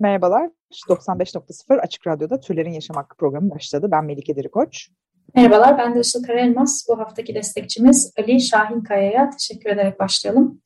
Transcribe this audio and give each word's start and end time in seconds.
Merhabalar. 0.00 0.50
95.0 0.88 1.80
Açık 1.80 2.06
Radyo'da 2.06 2.40
Türlerin 2.40 2.72
Yaşam 2.72 2.96
Hakkı 2.96 3.16
programı 3.16 3.50
başladı. 3.50 3.88
Ben 3.90 4.04
Melike 4.04 4.36
Dirikoç. 4.36 4.88
Merhabalar, 5.34 5.78
ben 5.78 5.94
de 5.94 6.00
Işıl 6.00 6.22
Karaelmaz. 6.22 6.86
Bu 6.88 6.98
haftaki 6.98 7.34
destekçimiz 7.34 8.12
Ali 8.18 8.40
Şahin 8.40 8.80
Kaya'ya 8.80 9.30
teşekkür 9.30 9.70
ederek 9.70 10.00
başlayalım. 10.00 10.60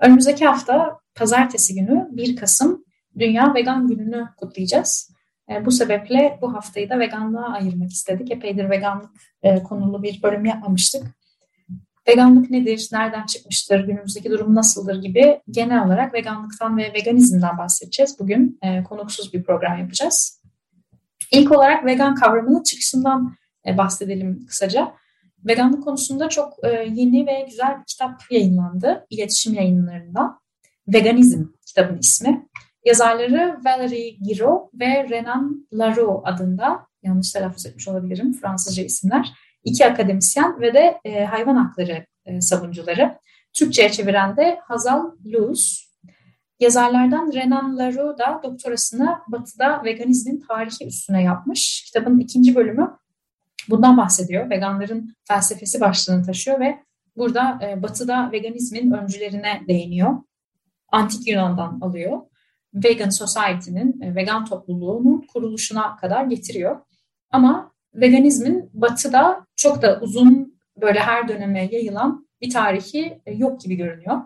Önümüzdeki 0.00 0.46
hafta 0.46 0.98
pazartesi 1.14 1.74
günü 1.74 2.08
1 2.10 2.36
Kasım 2.36 2.84
Dünya 3.18 3.54
Vegan 3.54 3.88
Günü'nü 3.88 4.28
kutlayacağız. 4.36 5.10
E, 5.50 5.66
bu 5.66 5.70
sebeple 5.70 6.38
bu 6.42 6.54
haftayı 6.54 6.90
da 6.90 6.98
veganlığa 6.98 7.52
ayırmak 7.52 7.90
istedik. 7.90 8.30
Epeydir 8.30 8.70
veganlık 8.70 9.10
e, 9.42 9.62
konulu 9.62 10.02
bir 10.02 10.22
bölüm 10.22 10.44
yapmamıştık. 10.44 11.02
Veganlık 12.10 12.50
nedir, 12.50 12.88
nereden 12.92 13.26
çıkmıştır, 13.26 13.80
günümüzdeki 13.80 14.30
durum 14.30 14.54
nasıldır 14.54 15.02
gibi 15.02 15.40
genel 15.50 15.86
olarak 15.86 16.14
veganlıktan 16.14 16.76
ve 16.76 16.92
veganizmden 16.94 17.58
bahsedeceğiz. 17.58 18.16
Bugün 18.20 18.58
e, 18.62 18.82
konuksuz 18.82 19.32
bir 19.32 19.42
program 19.42 19.78
yapacağız. 19.78 20.42
İlk 21.32 21.52
olarak 21.52 21.84
vegan 21.84 22.14
kavramının 22.14 22.62
çıkışından 22.62 23.34
e, 23.66 23.78
bahsedelim 23.78 24.46
kısaca. 24.46 24.94
Veganlık 25.46 25.84
konusunda 25.84 26.28
çok 26.28 26.52
e, 26.64 26.68
yeni 26.68 27.26
ve 27.26 27.46
güzel 27.48 27.78
bir 27.78 27.84
kitap 27.86 28.22
yayınlandı 28.30 29.06
iletişim 29.10 29.54
yayınlarında. 29.54 30.38
Veganizm 30.88 31.44
kitabın 31.66 31.98
ismi. 31.98 32.48
Yazarları 32.84 33.60
Valerie 33.64 34.10
Giraud 34.10 34.80
ve 34.80 35.08
Renan 35.10 35.68
Laro 35.72 36.22
adında, 36.24 36.86
yanlış 37.02 37.32
telaffuz 37.32 37.66
etmiş 37.66 37.88
olabilirim 37.88 38.32
Fransızca 38.32 38.82
isimler, 38.82 39.32
iki 39.64 39.86
akademisyen 39.86 40.60
ve 40.60 40.74
de 40.74 41.00
e, 41.04 41.24
hayvan 41.24 41.56
hakları 41.56 42.06
e, 42.24 42.40
savunucuları. 42.40 43.18
Türkçe'ye 43.52 43.92
çeviren 43.92 44.36
de 44.36 44.58
Hazal 44.62 45.10
Luz. 45.32 45.90
Yazarlardan 46.60 47.32
Renan 47.32 47.78
Laro 47.78 48.18
da 48.18 48.40
doktorasını 48.42 49.18
Batı'da 49.28 49.84
veganizmin 49.84 50.44
tarihi 50.48 50.86
üstüne 50.86 51.22
yapmış. 51.22 51.84
Kitabın 51.86 52.18
ikinci 52.18 52.54
bölümü 52.54 52.96
bundan 53.68 53.96
bahsediyor. 53.96 54.50
Veganların 54.50 55.14
felsefesi 55.28 55.80
başlığını 55.80 56.26
taşıyor 56.26 56.60
ve 56.60 56.78
burada 57.16 57.58
e, 57.62 57.82
Batı'da 57.82 58.32
veganizmin 58.32 58.92
öncülerine 58.92 59.62
değiniyor. 59.68 60.16
Antik 60.92 61.28
Yunan'dan 61.28 61.80
alıyor. 61.80 62.20
Vegan 62.74 63.08
Society'nin, 63.08 64.00
e, 64.00 64.14
vegan 64.14 64.44
topluluğunun 64.44 65.26
kuruluşuna 65.32 65.96
kadar 65.96 66.24
getiriyor. 66.24 66.80
Ama 67.30 67.72
veganizmin 67.94 68.70
Batı'da 68.72 69.46
çok 69.56 69.82
da 69.82 70.00
uzun 70.02 70.60
böyle 70.80 71.00
her 71.00 71.28
döneme 71.28 71.68
yayılan 71.72 72.28
bir 72.40 72.50
tarihi 72.50 73.20
e, 73.26 73.32
yok 73.34 73.60
gibi 73.60 73.74
görünüyor 73.76 74.20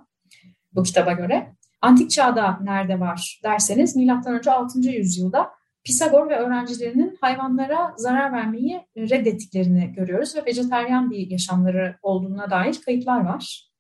bu 0.73 0.83
kitaba 0.83 1.13
göre. 1.13 1.55
Antik 1.83 2.11
çağda 2.11 2.59
nerede 2.63 3.01
var 3.01 3.41
derseniz 3.45 3.97
M.Ö. 3.97 4.51
6. 4.51 4.79
yüzyılda 4.79 5.51
Pisagor 5.85 6.29
ve 6.29 6.37
öğrencilerinin 6.37 7.19
hayvanlara 7.21 7.95
zarar 7.97 8.33
vermeyi 8.33 8.81
reddettiklerini 8.97 9.93
görüyoruz 9.93 10.37
ve 10.37 10.45
vejeteryan 10.47 11.11
bir 11.11 11.31
yaşamları 11.31 11.97
olduğuna 12.03 12.51
dair 12.51 12.81
kayıtlar 12.85 13.25
var. 13.25 13.71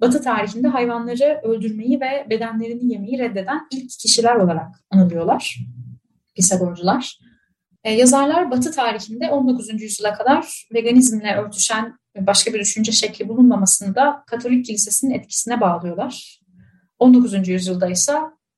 Batı 0.00 0.22
tarihinde 0.22 0.68
hayvanları 0.68 1.40
öldürmeyi 1.42 2.00
ve 2.00 2.26
bedenlerini 2.30 2.92
yemeyi 2.92 3.18
reddeden 3.18 3.68
ilk 3.72 3.90
kişiler 3.90 4.36
olarak 4.36 4.68
anılıyorlar 4.90 5.58
Pisagorcular. 6.34 7.18
E, 7.84 7.92
yazarlar 7.92 8.50
Batı 8.50 8.72
tarihinde 8.72 9.30
19. 9.30 9.82
yüzyıla 9.82 10.14
kadar 10.14 10.68
veganizmle 10.74 11.34
örtüşen 11.36 11.98
başka 12.16 12.54
bir 12.54 12.60
düşünce 12.60 12.92
şekli 12.92 13.28
bulunmamasını 13.28 13.94
da 13.94 14.24
Katolik 14.26 14.66
Kilisesi'nin 14.66 15.14
etkisine 15.14 15.60
bağlıyorlar. 15.60 16.40
19. 16.98 17.48
yüzyılda 17.48 17.88
ise 17.88 18.12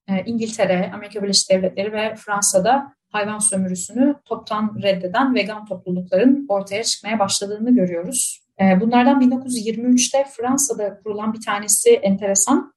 e, 0.09 0.25
İngiltere, 0.25 0.91
Amerika 0.95 1.23
Birleşik 1.23 1.51
Devletleri 1.51 1.93
ve 1.93 2.15
Fransa'da 2.17 2.93
hayvan 3.09 3.39
sömürüsünü 3.39 4.15
toptan 4.25 4.79
reddeden 4.83 5.35
vegan 5.35 5.67
toplulukların 5.67 6.47
ortaya 6.49 6.85
çıkmaya 6.85 7.19
başladığını 7.19 7.75
görüyoruz. 7.75 8.43
E, 8.61 8.81
bunlardan 8.81 9.21
1923'te 9.21 10.25
Fransa'da 10.37 11.01
kurulan 11.01 11.35
bir 11.35 11.41
tanesi 11.41 11.91
enteresan. 11.91 12.73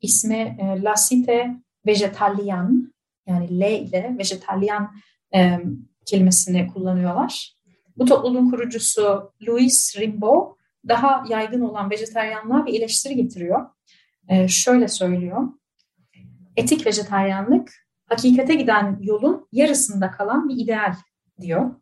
İsmi 0.00 0.56
e, 0.60 0.82
La 0.82 0.92
Cité 0.92 1.56
Végétalienne 1.86 2.92
yani 3.26 3.60
L 3.60 3.62
ile 3.62 4.16
Végétalien 5.34 5.86
kelimesini 6.06 6.66
kullanıyorlar. 6.66 7.56
Bu 7.96 8.04
topluluğun 8.04 8.50
kurucusu 8.50 9.32
Louis 9.48 9.96
Rimbaud 9.98 10.56
daha 10.88 11.24
yaygın 11.28 11.60
olan 11.60 11.90
vejeteryanlığa 11.90 12.66
bir 12.66 12.74
eleştiri 12.74 13.16
getiriyor. 13.16 13.66
Şöyle 14.48 14.88
söylüyor. 14.88 15.48
Etik 16.56 16.86
vejetaryenlik 16.86 17.68
hakikate 18.08 18.54
giden 18.54 18.98
yolun 19.02 19.48
yarısında 19.52 20.10
kalan 20.10 20.48
bir 20.48 20.56
ideal 20.56 20.94
diyor. 21.40 21.74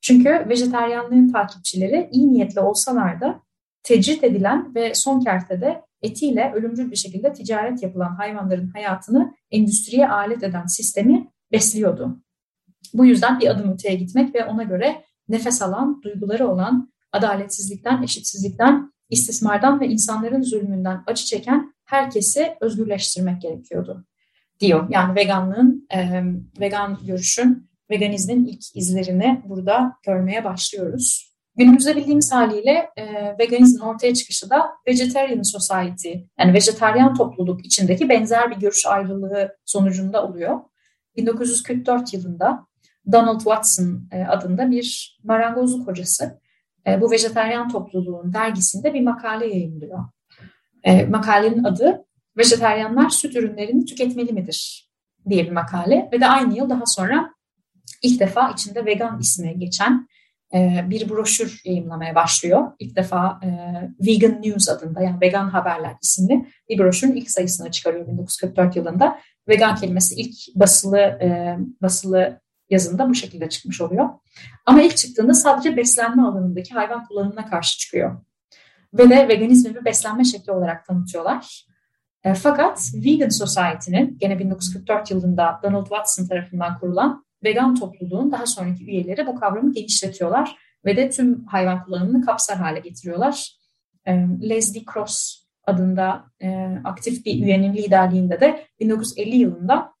Çünkü 0.00 0.46
vejetaryenliğin 0.48 1.32
takipçileri 1.32 2.08
iyi 2.12 2.32
niyetli 2.32 2.60
olsalar 2.60 3.20
da 3.20 3.42
tecrit 3.82 4.24
edilen 4.24 4.74
ve 4.74 4.94
son 4.94 5.20
kertede 5.20 5.82
etiyle 6.02 6.52
ölümcül 6.54 6.90
bir 6.90 6.96
şekilde 6.96 7.32
ticaret 7.32 7.82
yapılan 7.82 8.16
hayvanların 8.16 8.70
hayatını 8.70 9.34
endüstriye 9.50 10.08
alet 10.08 10.42
eden 10.42 10.66
sistemi 10.66 11.30
besliyordu. 11.52 12.22
Bu 12.94 13.06
yüzden 13.06 13.40
bir 13.40 13.48
adım 13.48 13.72
öteye 13.72 13.94
gitmek 13.94 14.34
ve 14.34 14.44
ona 14.44 14.62
göre 14.62 15.04
nefes 15.28 15.62
alan, 15.62 16.02
duyguları 16.02 16.48
olan, 16.48 16.92
adaletsizlikten, 17.12 18.02
eşitsizlikten, 18.02 18.92
istismardan 19.10 19.80
ve 19.80 19.88
insanların 19.88 20.42
zulmünden 20.42 21.02
acı 21.06 21.24
çeken 21.24 21.74
herkesi 21.84 22.56
özgürleştirmek 22.60 23.42
gerekiyordu 23.42 24.04
diyor. 24.60 24.86
Yani 24.90 25.14
veganlığın, 25.14 25.86
e, 25.94 26.22
vegan 26.60 26.98
görüşün, 27.06 27.70
veganizmin 27.90 28.46
ilk 28.46 28.76
izlerini 28.76 29.42
burada 29.44 29.92
görmeye 30.06 30.44
başlıyoruz. 30.44 31.28
Günümüzde 31.56 31.96
bildiğimiz 31.96 32.32
haliyle 32.32 32.90
e, 32.96 33.34
veganizmin 33.38 33.80
ortaya 33.80 34.14
çıkışı 34.14 34.50
da 34.50 34.66
Vegetarian 34.88 35.42
Society 35.42 36.12
yani 36.38 36.54
vejetaryen 36.54 37.14
topluluk 37.14 37.66
içindeki 37.66 38.08
benzer 38.08 38.50
bir 38.50 38.56
görüş 38.56 38.86
ayrılığı 38.86 39.56
sonucunda 39.64 40.26
oluyor. 40.26 40.60
1944 41.18 42.14
yılında 42.14 42.66
Donald 43.12 43.38
Watson 43.38 44.08
e, 44.12 44.24
adında 44.24 44.70
bir 44.70 45.18
marangozluk 45.24 45.86
hocası 45.86 46.40
e, 46.86 47.00
bu 47.00 47.10
vejetaryen 47.10 47.68
topluluğun 47.68 48.32
dergisinde 48.32 48.94
bir 48.94 49.00
makale 49.00 49.46
yayınlıyor. 49.46 50.04
E, 50.84 51.06
makalenin 51.06 51.64
adı 51.64 52.04
Vejeteryanlar 52.36 53.08
süt 53.08 53.36
ürünlerini 53.36 53.84
tüketmeli 53.84 54.32
midir 54.32 54.88
diye 55.28 55.44
bir 55.44 55.50
makale 55.50 56.08
ve 56.12 56.20
de 56.20 56.26
aynı 56.26 56.56
yıl 56.56 56.70
daha 56.70 56.86
sonra 56.86 57.30
ilk 58.02 58.20
defa 58.20 58.50
içinde 58.50 58.86
vegan 58.86 59.20
ismi 59.20 59.58
geçen 59.58 60.08
bir 60.90 61.08
broşür 61.08 61.60
yayınlamaya 61.64 62.14
başlıyor. 62.14 62.72
İlk 62.78 62.96
defa 62.96 63.40
Vegan 64.06 64.42
News 64.42 64.68
adında 64.68 65.02
yani 65.02 65.20
vegan 65.20 65.48
haberler 65.48 65.94
isimli 66.02 66.46
bir 66.68 66.78
broşürün 66.78 67.12
ilk 67.12 67.30
sayısını 67.30 67.70
çıkarıyor 67.70 68.06
1944 68.06 68.76
yılında. 68.76 69.18
Vegan 69.48 69.74
kelimesi 69.74 70.14
ilk 70.14 70.36
basılı 70.54 70.98
e, 70.98 71.58
basılı 71.82 72.40
yazında 72.70 73.08
bu 73.08 73.14
şekilde 73.14 73.48
çıkmış 73.48 73.80
oluyor. 73.80 74.08
Ama 74.66 74.82
ilk 74.82 74.96
çıktığında 74.96 75.34
sadece 75.34 75.76
beslenme 75.76 76.22
alanındaki 76.22 76.74
hayvan 76.74 77.06
kullanımına 77.06 77.46
karşı 77.50 77.78
çıkıyor. 77.78 78.20
Ve 78.94 79.10
de 79.10 79.28
veganizmi 79.28 79.74
bir 79.74 79.84
beslenme 79.84 80.24
şekli 80.24 80.52
olarak 80.52 80.86
tanıtıyorlar. 80.86 81.66
E, 82.24 82.34
fakat 82.34 82.90
Vegan 82.94 83.28
Society'nin 83.28 84.18
gene 84.18 84.38
1944 84.38 85.10
yılında 85.10 85.60
Donald 85.62 85.86
Watson 85.86 86.26
tarafından 86.26 86.78
kurulan 86.78 87.24
vegan 87.44 87.74
topluluğun 87.74 88.32
daha 88.32 88.46
sonraki 88.46 88.84
üyeleri 88.84 89.26
bu 89.26 89.40
kavramı 89.40 89.72
genişletiyorlar 89.72 90.56
ve 90.84 90.96
de 90.96 91.10
tüm 91.10 91.44
hayvan 91.46 91.84
kullanımını 91.84 92.24
kapsar 92.24 92.56
hale 92.56 92.80
getiriyorlar. 92.80 93.58
E, 94.06 94.12
Leslie 94.42 94.84
Cross 94.92 95.47
adında 95.68 96.24
e, 96.42 96.78
aktif 96.84 97.26
bir 97.26 97.42
üyenin 97.42 97.72
liderliğinde 97.72 98.40
de 98.40 98.66
1950 98.80 99.36
yılında 99.36 99.92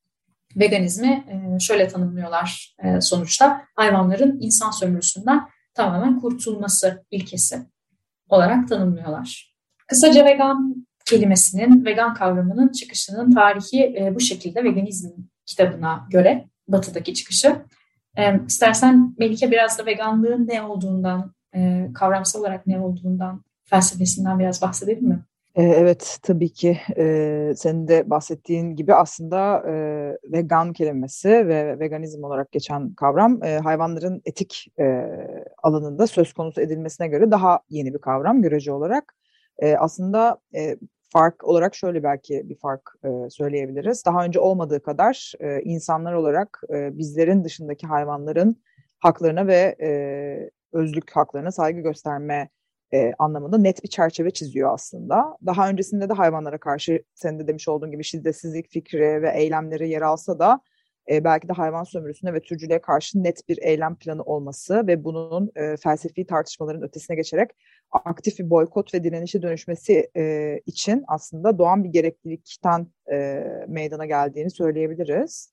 veganizmi 0.56 1.24
e, 1.28 1.60
şöyle 1.60 1.88
tanımlıyorlar 1.88 2.76
e, 2.84 3.00
sonuçta 3.00 3.64
hayvanların 3.76 4.38
insan 4.40 4.70
sömürüsünden 4.70 5.48
tamamen 5.74 6.20
kurtulması 6.20 7.04
ilkesi 7.10 7.58
olarak 8.28 8.68
tanımlıyorlar. 8.68 9.54
Kısaca 9.86 10.24
vegan 10.24 10.86
kelimesinin, 11.06 11.84
vegan 11.84 12.14
kavramının 12.14 12.68
çıkışının 12.68 13.30
tarihi 13.30 13.96
e, 13.98 14.14
bu 14.14 14.20
şekilde 14.20 14.64
veganizm 14.64 15.08
kitabına 15.46 16.06
göre 16.10 16.48
batıdaki 16.68 17.14
çıkışı. 17.14 17.56
E, 18.16 18.40
istersen 18.46 19.14
Melike 19.18 19.50
biraz 19.50 19.78
da 19.78 19.86
veganlığın 19.86 20.48
ne 20.48 20.62
olduğundan, 20.62 21.34
e, 21.54 21.88
kavramsal 21.94 22.40
olarak 22.40 22.66
ne 22.66 22.80
olduğundan, 22.80 23.44
felsefesinden 23.64 24.38
biraz 24.38 24.62
bahsedelim 24.62 25.04
mi? 25.04 25.24
Evet 25.60 26.18
tabii 26.22 26.52
ki 26.52 26.78
senin 27.56 27.88
de 27.88 28.10
bahsettiğin 28.10 28.76
gibi 28.76 28.94
aslında 28.94 29.62
vegan 30.32 30.72
kelimesi 30.72 31.28
ve 31.28 31.78
veganizm 31.78 32.24
olarak 32.24 32.52
geçen 32.52 32.94
kavram 32.94 33.40
hayvanların 33.40 34.22
etik 34.24 34.66
alanında 35.62 36.06
söz 36.06 36.32
konusu 36.32 36.60
edilmesine 36.60 37.08
göre 37.08 37.30
daha 37.30 37.60
yeni 37.68 37.94
bir 37.94 37.98
kavram 37.98 38.42
görece 38.42 38.72
olarak. 38.72 39.14
Aslında 39.78 40.38
fark 41.12 41.44
olarak 41.44 41.74
şöyle 41.74 42.02
belki 42.02 42.48
bir 42.48 42.58
fark 42.58 42.92
söyleyebiliriz. 43.30 44.04
Daha 44.06 44.24
önce 44.24 44.40
olmadığı 44.40 44.82
kadar 44.82 45.32
insanlar 45.62 46.12
olarak 46.12 46.62
bizlerin 46.70 47.44
dışındaki 47.44 47.86
hayvanların 47.86 48.62
haklarına 48.98 49.46
ve 49.46 49.76
e, 49.82 49.88
özlük 50.72 51.16
haklarına 51.16 51.52
saygı 51.52 51.80
gösterme 51.80 52.48
e, 52.94 53.12
anlamında 53.18 53.58
net 53.58 53.84
bir 53.84 53.88
çerçeve 53.88 54.30
çiziyor 54.30 54.74
aslında. 54.74 55.36
Daha 55.46 55.68
öncesinde 55.68 56.08
de 56.08 56.12
hayvanlara 56.12 56.58
karşı 56.58 57.02
senin 57.14 57.38
de 57.38 57.46
demiş 57.46 57.68
olduğun 57.68 57.90
gibi 57.90 58.04
şiddetsizlik 58.04 58.70
fikri 58.70 59.22
ve 59.22 59.32
eylemleri 59.34 59.88
yer 59.88 60.02
alsa 60.02 60.38
da 60.38 60.60
e, 61.10 61.24
belki 61.24 61.48
de 61.48 61.52
hayvan 61.52 61.84
sömürüsüne 61.84 62.34
ve 62.34 62.40
türcülüğe 62.40 62.80
karşı 62.80 63.22
net 63.22 63.48
bir 63.48 63.58
eylem 63.62 63.96
planı 63.96 64.22
olması 64.22 64.86
ve 64.86 65.04
bunun 65.04 65.50
e, 65.56 65.76
felsefi 65.76 66.26
tartışmaların 66.26 66.82
ötesine 66.82 67.16
geçerek 67.16 67.50
aktif 67.90 68.38
bir 68.38 68.50
boykot 68.50 68.94
ve 68.94 69.04
direnişe 69.04 69.42
dönüşmesi 69.42 70.10
e, 70.16 70.56
için 70.66 71.04
aslında 71.08 71.58
doğan 71.58 71.84
bir 71.84 71.88
gereklilikten 71.88 72.86
e, 73.12 73.44
meydana 73.68 74.06
geldiğini 74.06 74.50
söyleyebiliriz. 74.50 75.52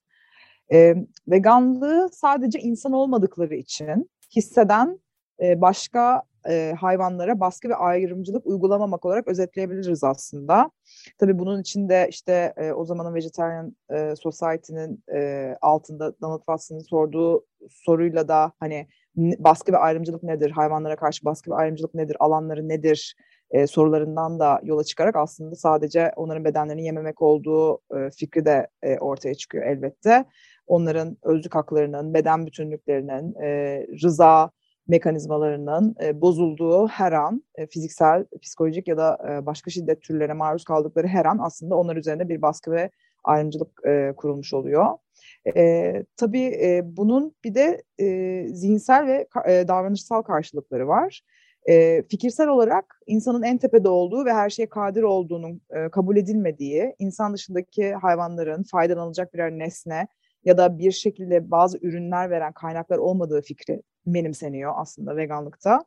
E, 0.72 0.94
veganlığı 1.28 2.08
sadece 2.12 2.58
insan 2.58 2.92
olmadıkları 2.92 3.54
için 3.54 4.10
hisseden 4.36 5.00
e, 5.42 5.60
başka 5.60 6.22
e, 6.48 6.74
hayvanlara 6.80 7.40
baskı 7.40 7.68
ve 7.68 7.74
ayrımcılık 7.74 8.46
uygulamamak 8.46 9.04
olarak 9.04 9.28
özetleyebiliriz 9.28 10.04
aslında. 10.04 10.70
Tabii 11.18 11.38
bunun 11.38 11.60
içinde 11.60 12.06
işte 12.10 12.52
e, 12.56 12.72
o 12.72 12.84
zamanın 12.84 13.14
Vegetarian 13.14 13.76
e, 13.90 14.14
Society'nin 14.16 15.04
e, 15.14 15.52
altında 15.62 16.20
Donald 16.20 16.38
Watson'ın 16.38 16.80
sorduğu 16.80 17.46
soruyla 17.70 18.28
da 18.28 18.52
hani 18.60 18.88
baskı 19.16 19.72
ve 19.72 19.76
ayrımcılık 19.76 20.22
nedir, 20.22 20.50
hayvanlara 20.50 20.96
karşı 20.96 21.24
baskı 21.24 21.50
ve 21.50 21.54
ayrımcılık 21.54 21.94
nedir, 21.94 22.16
alanları 22.20 22.68
nedir 22.68 23.16
e, 23.50 23.66
sorularından 23.66 24.40
da 24.40 24.60
yola 24.62 24.84
çıkarak 24.84 25.16
aslında 25.16 25.54
sadece 25.54 26.12
onların 26.16 26.44
bedenlerini 26.44 26.84
yememek 26.84 27.22
olduğu 27.22 27.74
e, 27.74 28.10
fikri 28.16 28.44
de 28.44 28.66
e, 28.82 28.98
ortaya 28.98 29.34
çıkıyor 29.34 29.66
elbette. 29.66 30.24
Onların 30.66 31.16
özlük 31.22 31.54
haklarının, 31.54 32.14
beden 32.14 32.46
bütünlüklerinin, 32.46 33.34
e, 33.42 33.80
rıza, 34.02 34.50
mekanizmalarının 34.88 35.96
e, 36.02 36.20
bozulduğu 36.20 36.88
her 36.88 37.12
an 37.12 37.42
e, 37.54 37.66
fiziksel, 37.66 38.26
psikolojik 38.42 38.88
ya 38.88 38.96
da 38.96 39.18
e, 39.30 39.46
başka 39.46 39.70
şiddet 39.70 40.02
türlerine 40.02 40.34
maruz 40.34 40.64
kaldıkları 40.64 41.06
her 41.06 41.24
an 41.24 41.38
aslında 41.42 41.76
onlar 41.76 41.96
üzerinde 41.96 42.28
bir 42.28 42.42
baskı 42.42 42.70
ve 42.70 42.90
ayrımcılık 43.24 43.80
e, 43.86 44.12
kurulmuş 44.16 44.54
oluyor. 44.54 44.86
E, 45.56 46.04
tabii 46.16 46.44
e, 46.44 46.82
bunun 46.84 47.34
bir 47.44 47.54
de 47.54 47.82
e, 48.00 48.48
zihinsel 48.48 49.06
ve 49.06 49.26
e, 49.48 49.68
davranışsal 49.68 50.22
karşılıkları 50.22 50.88
var. 50.88 51.22
E, 51.68 52.02
fikirsel 52.02 52.48
olarak 52.48 53.00
insanın 53.06 53.42
en 53.42 53.58
tepede 53.58 53.88
olduğu 53.88 54.24
ve 54.24 54.32
her 54.32 54.50
şeye 54.50 54.68
kadir 54.68 55.02
olduğunun 55.02 55.60
e, 55.70 55.88
kabul 55.88 56.16
edilmediği, 56.16 56.94
insan 56.98 57.34
dışındaki 57.34 57.94
hayvanların 57.94 58.62
faydalanacak 58.62 59.34
birer 59.34 59.50
nesne 59.50 60.08
ya 60.44 60.58
da 60.58 60.78
bir 60.78 60.92
şekilde 60.92 61.50
bazı 61.50 61.78
ürünler 61.78 62.30
veren 62.30 62.52
kaynaklar 62.52 62.98
olmadığı 62.98 63.42
fikri 63.42 63.82
benimseniyor 64.06 64.72
aslında 64.76 65.16
veganlıkta. 65.16 65.84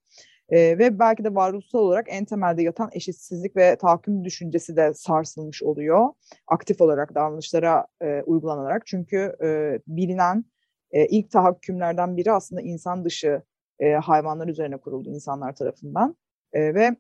E, 0.50 0.77
ve 0.77 1.00
belki 1.00 1.24
de 1.24 1.36
varoluşsal 1.36 1.80
olarak 1.80 2.06
en 2.10 2.25
temelde 2.25 2.63
yatan 2.63 2.89
eşitsizlik 2.94 3.56
ve 3.56 3.75
tahakküm 3.75 4.24
düşüncesi 4.24 4.75
de 4.75 4.94
sarsılmış 4.94 5.63
oluyor. 5.63 6.07
Aktif 6.48 6.81
olarak 6.81 7.16
davranışlara 7.16 7.88
e, 8.01 8.21
uygulanarak. 8.21 8.88
Çünkü 8.88 9.36
e, 9.44 9.80
bilinen 9.88 10.45
e, 10.92 11.06
ilk 11.06 11.31
tahakkümlerden 11.31 12.18
biri 12.18 12.31
aslında 12.31 12.62
insan 12.62 13.06
dışı 13.06 13.42
e, 13.80 13.94
hayvanlar 13.94 14.48
üzerine 14.48 14.77
kuruldu 14.77 15.10
insanlar 15.10 15.56
tarafından. 15.56 16.16
E, 16.54 16.74
ve 16.74 16.95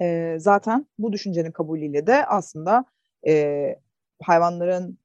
e, 0.00 0.36
zaten 0.38 0.86
bu 0.98 1.12
düşüncenin 1.12 1.52
kabulüyle 1.52 2.06
de 2.06 2.26
aslında 2.26 2.84
e, 3.26 3.76
hayvanların 4.22 4.98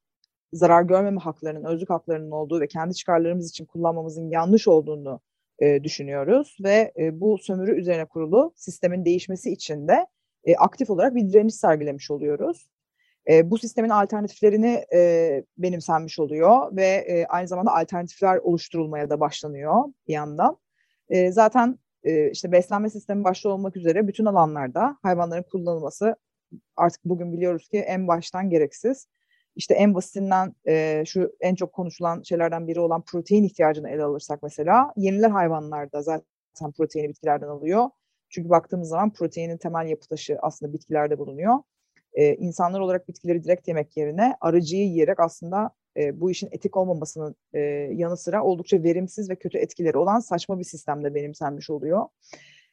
zarar 0.52 0.82
görmeme 0.82 1.20
haklarının, 1.20 1.64
özlük 1.64 1.90
haklarının 1.90 2.30
olduğu 2.30 2.60
ve 2.60 2.68
kendi 2.68 2.94
çıkarlarımız 2.94 3.50
için 3.50 3.64
kullanmamızın 3.64 4.30
yanlış 4.30 4.68
olduğunu 4.68 5.20
e, 5.62 5.84
düşünüyoruz 5.84 6.56
ve 6.64 6.92
e, 6.98 7.20
bu 7.20 7.38
sömürü 7.38 7.80
üzerine 7.80 8.04
kurulu 8.04 8.52
sistemin 8.56 9.04
değişmesi 9.04 9.52
için 9.52 9.88
de 9.88 10.06
e, 10.44 10.56
aktif 10.56 10.90
olarak 10.90 11.14
bir 11.14 11.32
direniş 11.32 11.54
sergilemiş 11.54 12.10
oluyoruz. 12.10 12.68
E, 13.30 13.50
bu 13.50 13.58
sistemin 13.58 13.88
alternatiflerini 13.88 14.84
e, 14.94 15.44
benimsenmiş 15.58 16.18
oluyor 16.18 16.76
ve 16.76 16.86
e, 16.86 17.26
aynı 17.26 17.48
zamanda 17.48 17.74
alternatifler 17.76 18.36
oluşturulmaya 18.36 19.10
da 19.10 19.20
başlanıyor 19.20 19.84
bir 20.08 20.12
yandan. 20.12 20.58
E, 21.08 21.32
zaten 21.32 21.78
e, 22.04 22.30
işte 22.30 22.52
beslenme 22.52 22.90
sistemi 22.90 23.24
başta 23.24 23.48
olmak 23.48 23.76
üzere 23.76 24.08
bütün 24.08 24.24
alanlarda 24.24 24.98
hayvanların 25.02 25.42
kullanılması 25.42 26.16
artık 26.76 27.04
bugün 27.04 27.32
biliyoruz 27.32 27.68
ki 27.68 27.78
en 27.78 28.08
baştan 28.08 28.50
gereksiz 28.50 29.06
işte 29.56 29.74
en 29.74 29.94
basitinden 29.94 30.54
e, 30.68 31.04
şu 31.06 31.32
en 31.40 31.54
çok 31.54 31.72
konuşulan 31.72 32.22
şeylerden 32.22 32.68
biri 32.68 32.80
olan 32.80 33.02
protein 33.02 33.44
ihtiyacını 33.44 33.90
ele 33.90 34.04
alırsak 34.04 34.42
mesela 34.42 34.92
yeniler 34.96 35.30
hayvanlarda 35.30 36.02
zaten 36.02 36.72
proteini 36.76 37.08
bitkilerden 37.08 37.48
alıyor. 37.48 37.90
Çünkü 38.28 38.50
baktığımız 38.50 38.88
zaman 38.88 39.12
proteinin 39.12 39.58
temel 39.58 39.86
yapı 39.86 40.08
taşı 40.08 40.38
aslında 40.42 40.72
bitkilerde 40.72 41.18
bulunuyor. 41.18 41.58
E, 42.14 42.34
insanlar 42.34 42.80
olarak 42.80 43.08
bitkileri 43.08 43.44
direkt 43.44 43.68
yemek 43.68 43.96
yerine 43.96 44.36
arıcıyı 44.40 44.84
yiyerek 44.84 45.20
aslında 45.20 45.70
e, 45.96 46.20
bu 46.20 46.30
işin 46.30 46.48
etik 46.52 46.76
olmamasının 46.76 47.36
e, 47.54 47.60
yanı 47.92 48.16
sıra 48.16 48.44
oldukça 48.44 48.82
verimsiz 48.82 49.30
ve 49.30 49.36
kötü 49.36 49.58
etkileri 49.58 49.98
olan 49.98 50.20
saçma 50.20 50.58
bir 50.58 50.64
sistemde 50.64 51.14
benimsenmiş 51.14 51.70
oluyor. 51.70 52.06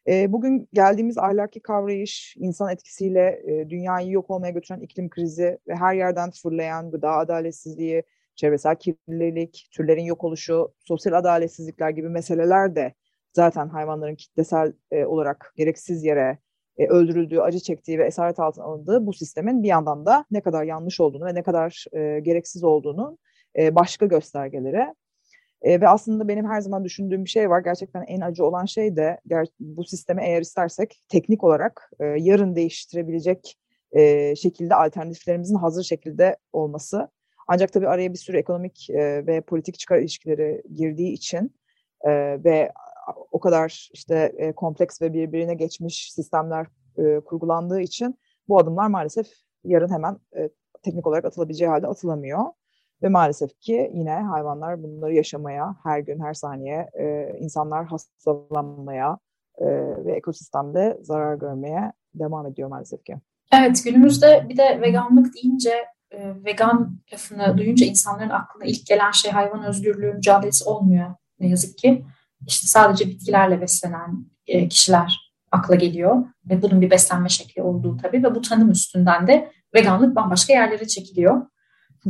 E, 0.09 0.31
bugün 0.31 0.69
geldiğimiz 0.73 1.17
ahlaki 1.17 1.59
kavrayış, 1.59 2.35
insan 2.37 2.73
etkisiyle 2.73 3.41
e, 3.47 3.69
dünyayı 3.69 4.11
yok 4.11 4.29
olmaya 4.29 4.51
götüren 4.51 4.79
iklim 4.79 5.09
krizi 5.09 5.59
ve 5.67 5.75
her 5.75 5.93
yerden 5.93 6.31
fırlayan 6.31 6.91
gıda 6.91 7.11
adaletsizliği, 7.11 8.03
çevresel 8.35 8.75
kirlilik, 8.75 9.69
türlerin 9.71 10.03
yok 10.03 10.23
oluşu, 10.23 10.73
sosyal 10.79 11.13
adaletsizlikler 11.13 11.89
gibi 11.89 12.09
meseleler 12.09 12.75
de 12.75 12.93
zaten 13.33 13.69
hayvanların 13.69 14.15
kitlesel 14.15 14.73
e, 14.91 15.05
olarak 15.05 15.53
gereksiz 15.55 16.03
yere 16.03 16.37
e, 16.77 16.87
öldürüldüğü, 16.87 17.39
acı 17.39 17.59
çektiği 17.59 17.99
ve 17.99 18.05
esaret 18.05 18.39
altına 18.39 18.65
alındığı 18.65 19.05
bu 19.05 19.13
sistemin 19.13 19.63
bir 19.63 19.67
yandan 19.67 20.05
da 20.05 20.25
ne 20.31 20.41
kadar 20.41 20.63
yanlış 20.63 20.99
olduğunu 20.99 21.25
ve 21.25 21.33
ne 21.35 21.43
kadar 21.43 21.85
e, 21.93 22.19
gereksiz 22.19 22.63
olduğunu 22.63 23.17
e, 23.57 23.75
başka 23.75 24.05
göstergeleri. 24.05 24.93
E, 25.61 25.81
ve 25.81 25.87
aslında 25.87 26.27
benim 26.27 26.45
her 26.45 26.61
zaman 26.61 26.83
düşündüğüm 26.83 27.25
bir 27.25 27.29
şey 27.29 27.49
var. 27.49 27.59
Gerçekten 27.59 28.01
en 28.01 28.21
acı 28.21 28.45
olan 28.45 28.65
şey 28.65 28.95
de 28.95 29.19
bu 29.59 29.83
sistemi 29.83 30.21
eğer 30.23 30.41
istersek 30.41 31.03
teknik 31.09 31.43
olarak 31.43 31.91
e, 31.99 32.05
yarın 32.05 32.55
değiştirebilecek 32.55 33.57
e, 33.91 34.35
şekilde 34.35 34.75
alternatiflerimizin 34.75 35.55
hazır 35.55 35.83
şekilde 35.83 36.37
olması. 36.53 37.09
Ancak 37.47 37.73
tabii 37.73 37.87
araya 37.87 38.13
bir 38.13 38.17
sürü 38.17 38.37
ekonomik 38.37 38.89
e, 38.89 39.27
ve 39.27 39.41
politik 39.41 39.79
çıkar 39.79 39.99
ilişkileri 39.99 40.63
girdiği 40.75 41.11
için 41.11 41.55
e, 42.01 42.11
ve 42.43 42.71
o 43.31 43.39
kadar 43.39 43.89
işte 43.93 44.33
e, 44.37 44.51
kompleks 44.51 45.01
ve 45.01 45.13
birbirine 45.13 45.53
geçmiş 45.53 46.13
sistemler 46.13 46.67
e, 46.97 47.19
kurgulandığı 47.19 47.81
için 47.81 48.19
bu 48.47 48.59
adımlar 48.59 48.87
maalesef 48.87 49.27
yarın 49.63 49.93
hemen 49.93 50.17
e, 50.37 50.49
teknik 50.83 51.07
olarak 51.07 51.25
atılabileceği 51.25 51.69
halde 51.69 51.87
atılamıyor. 51.87 52.39
Ve 53.03 53.07
maalesef 53.07 53.59
ki 53.59 53.91
yine 53.93 54.13
hayvanlar 54.13 54.83
bunları 54.83 55.13
yaşamaya, 55.13 55.75
her 55.83 55.99
gün, 55.99 56.19
her 56.19 56.33
saniye 56.33 56.89
e, 56.99 57.35
insanlar 57.39 57.85
hastalanmaya 57.85 59.17
e, 59.57 59.65
ve 60.05 60.15
ekosistemde 60.15 60.97
zarar 61.01 61.35
görmeye 61.35 61.91
devam 62.13 62.47
ediyor 62.47 62.69
maalesef 62.69 63.03
ki. 63.05 63.15
Evet, 63.53 63.81
günümüzde 63.83 64.45
bir 64.49 64.57
de 64.57 64.81
veganlık 64.81 65.35
deyince, 65.35 65.85
e, 66.11 66.33
vegan 66.45 66.99
lafını 67.13 67.57
duyunca 67.57 67.85
insanların 67.85 68.29
aklına 68.29 68.65
ilk 68.65 68.85
gelen 68.85 69.11
şey 69.11 69.31
hayvan 69.31 69.63
özgürlüğü 69.63 70.13
mücadelesi 70.13 70.63
olmuyor 70.63 71.15
ne 71.39 71.47
yazık 71.47 71.77
ki. 71.77 72.05
İşte 72.47 72.67
sadece 72.67 73.07
bitkilerle 73.07 73.61
beslenen 73.61 74.25
e, 74.47 74.67
kişiler 74.67 75.33
akla 75.51 75.75
geliyor 75.75 76.25
ve 76.49 76.61
bunun 76.61 76.81
bir 76.81 76.91
beslenme 76.91 77.29
şekli 77.29 77.61
olduğu 77.61 77.97
tabii 77.97 78.23
ve 78.23 78.35
bu 78.35 78.41
tanım 78.41 78.71
üstünden 78.71 79.27
de 79.27 79.51
veganlık 79.75 80.15
bambaşka 80.15 80.53
yerlere 80.53 80.87
çekiliyor. 80.87 81.41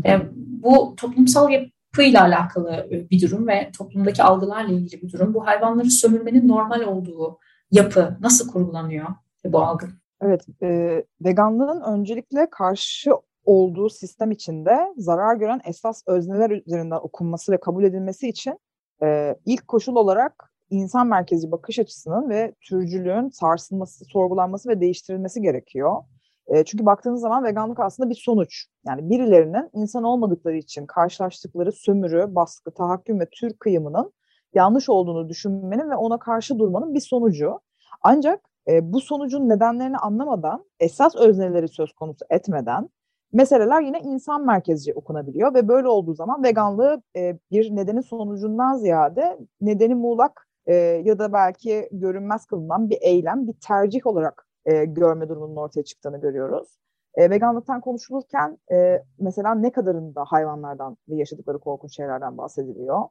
E, 0.06 0.20
bu 0.34 0.96
toplumsal 0.98 1.52
yapıyla 1.52 2.22
alakalı 2.22 2.88
bir 2.92 3.22
durum 3.22 3.48
ve 3.48 3.72
toplumdaki 3.78 4.24
algılarla 4.24 4.74
ilgili 4.74 5.02
bir 5.02 5.12
durum. 5.12 5.34
Bu 5.34 5.48
hayvanları 5.48 5.92
sömürmenin 5.92 6.48
normal 6.48 6.82
olduğu 6.82 7.40
yapı 7.72 8.18
nasıl 8.22 8.52
kurgulanıyor 8.52 9.08
bu 9.46 9.64
algı? 9.64 9.88
Evet, 10.22 10.46
e, 10.62 11.04
veganlığın 11.22 11.82
öncelikle 11.82 12.50
karşı 12.50 13.12
olduğu 13.46 13.90
sistem 13.90 14.32
içinde 14.32 14.78
zarar 14.98 15.36
gören 15.36 15.62
esas 15.66 16.04
özneler 16.08 16.50
üzerinden 16.50 17.00
okunması 17.00 17.52
ve 17.52 17.60
kabul 17.60 17.84
edilmesi 17.84 18.30
için 18.30 18.60
e, 19.04 19.36
ilk 19.46 19.68
koşul 19.68 19.96
olarak 19.96 20.54
insan 20.70 21.08
merkezi 21.08 21.52
bakış 21.52 21.80
açısının 21.80 22.30
ve 22.30 22.54
türcülüğün 22.62 23.30
sarsılması, 23.30 24.06
sorgulanması 24.06 24.70
ve 24.70 24.82
değiştirilmesi 24.82 25.42
gerekiyor. 25.42 26.04
E, 26.50 26.64
çünkü 26.64 26.86
baktığınız 26.86 27.22
zaman 27.22 27.44
veganlık 27.44 27.80
aslında 27.80 28.10
bir 28.10 28.16
sonuç. 28.16 28.66
Yani 28.86 29.10
birilerinin 29.10 29.70
insan 29.74 30.04
olmadıkları 30.04 30.58
için 30.58 30.86
karşılaştıkları 30.86 31.72
sömürü, 31.72 32.36
baskı, 32.36 32.72
tahakküm 32.72 33.20
ve 33.20 33.26
tür 33.26 33.54
kıyımının 33.54 34.14
yanlış 34.54 34.90
olduğunu 34.90 35.30
düşünmenin 35.30 35.90
ve 35.90 35.96
ona 35.96 36.20
karşı 36.20 36.60
durmanın 36.60 36.94
bir 36.94 37.00
sonucu. 37.00 37.60
Ancak 38.02 38.40
e, 38.68 38.94
bu 38.94 39.02
sonucun 39.02 39.50
nedenlerini 39.50 39.98
anlamadan, 39.98 40.66
esas 40.80 41.16
özneleri 41.16 41.68
söz 41.68 41.94
konusu 41.94 42.26
etmeden 42.30 42.90
meseleler 43.34 43.82
yine 43.82 44.00
insan 44.00 44.46
merkezci 44.46 44.94
okunabiliyor 44.94 45.54
ve 45.54 45.68
böyle 45.68 45.88
olduğu 45.88 46.14
zaman 46.14 46.44
veganlığı 46.44 47.02
e, 47.16 47.40
bir 47.52 47.76
nedenin 47.76 48.02
sonucundan 48.02 48.78
ziyade 48.78 49.38
nedeni 49.62 49.96
muğlak 49.96 50.48
e, 50.66 50.74
ya 50.76 51.20
da 51.20 51.34
belki 51.34 51.90
görünmez 51.92 52.46
kılınan 52.46 52.90
bir 52.90 52.98
eylem, 53.02 53.48
bir 53.48 53.54
tercih 53.54 54.08
olarak 54.08 54.49
e, 54.70 54.86
görme 54.86 55.30
durumunun 55.30 55.56
ortaya 55.56 55.84
çıktığını 55.84 56.22
görüyoruz. 56.22 56.80
E, 57.16 57.30
veganlıktan 57.30 57.82
konuşulurken 57.82 58.58
e, 58.72 59.04
mesela 59.20 59.56
ne 59.56 59.72
kadarında 59.72 60.24
hayvanlardan 60.28 60.98
ve 61.10 61.16
yaşadıkları 61.16 61.60
korkunç 61.60 61.96
şeylerden 61.96 62.38
bahsediliyor. 62.38 63.04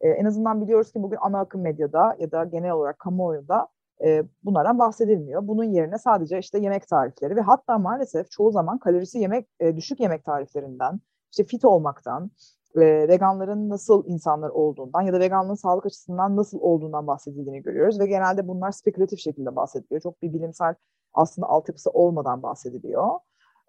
E, 0.00 0.08
en 0.08 0.24
azından 0.24 0.60
biliyoruz 0.60 0.92
ki 0.92 1.02
bugün 1.02 1.18
ana 1.20 1.40
akım 1.40 1.60
medyada 1.60 2.16
ya 2.18 2.32
da 2.32 2.44
genel 2.44 2.70
olarak 2.70 2.98
kamuoyunda 2.98 3.68
e, 4.04 4.22
bunlardan 4.44 4.78
bahsedilmiyor. 4.78 5.46
Bunun 5.46 5.64
yerine 5.64 5.98
sadece 5.98 6.38
işte 6.38 6.58
yemek 6.58 6.88
tarifleri 6.88 7.36
ve 7.36 7.40
hatta 7.40 7.78
maalesef 7.78 8.30
çoğu 8.30 8.52
zaman 8.52 8.78
kalorisi 8.78 9.18
yemek 9.18 9.48
e, 9.60 9.76
düşük 9.76 10.00
yemek 10.00 10.24
tariflerinden, 10.24 11.00
işte 11.30 11.44
fit 11.44 11.64
olmaktan, 11.64 12.30
e, 12.76 13.08
veganların 13.08 13.70
nasıl 13.70 14.04
insanlar 14.06 14.50
olduğundan 14.50 15.02
ya 15.02 15.12
da 15.12 15.20
veganlığın 15.20 15.54
sağlık 15.54 15.86
açısından 15.86 16.36
nasıl 16.36 16.60
olduğundan 16.60 17.06
bahsedildiğini 17.06 17.62
görüyoruz 17.62 18.00
ve 18.00 18.06
genelde 18.06 18.48
bunlar 18.48 18.70
spekülatif 18.70 19.18
şekilde 19.18 19.56
bahsediliyor. 19.56 20.00
Çok 20.00 20.22
bir 20.22 20.32
bilimsel 20.32 20.74
aslında 21.14 21.48
altyapısı 21.48 21.90
olmadan 21.90 22.42
bahsediliyor. 22.42 23.18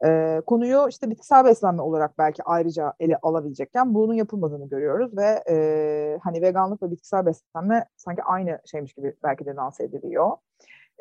E, 0.06 0.42
konuyu 0.46 0.88
işte 0.90 1.10
bitkisel 1.10 1.46
beslenme 1.46 1.82
olarak 1.82 2.18
belki 2.18 2.44
ayrıca 2.44 2.94
ele 3.00 3.18
alabilecekken 3.22 3.94
bunun 3.94 4.14
yapılmadığını 4.14 4.70
görüyoruz 4.70 5.18
ve 5.18 5.44
e, 5.50 6.20
hani 6.24 6.42
veganlık 6.42 6.84
ve 6.84 6.92
bitkisel 6.92 7.26
beslenme 7.26 7.86
sanki 7.98 8.24
aynı 8.24 8.60
şeymiş 8.66 8.94
gibi 8.94 9.16
belki 9.24 9.46
de 9.46 9.56
lanse 9.56 9.84
ediliyor. 9.84 10.32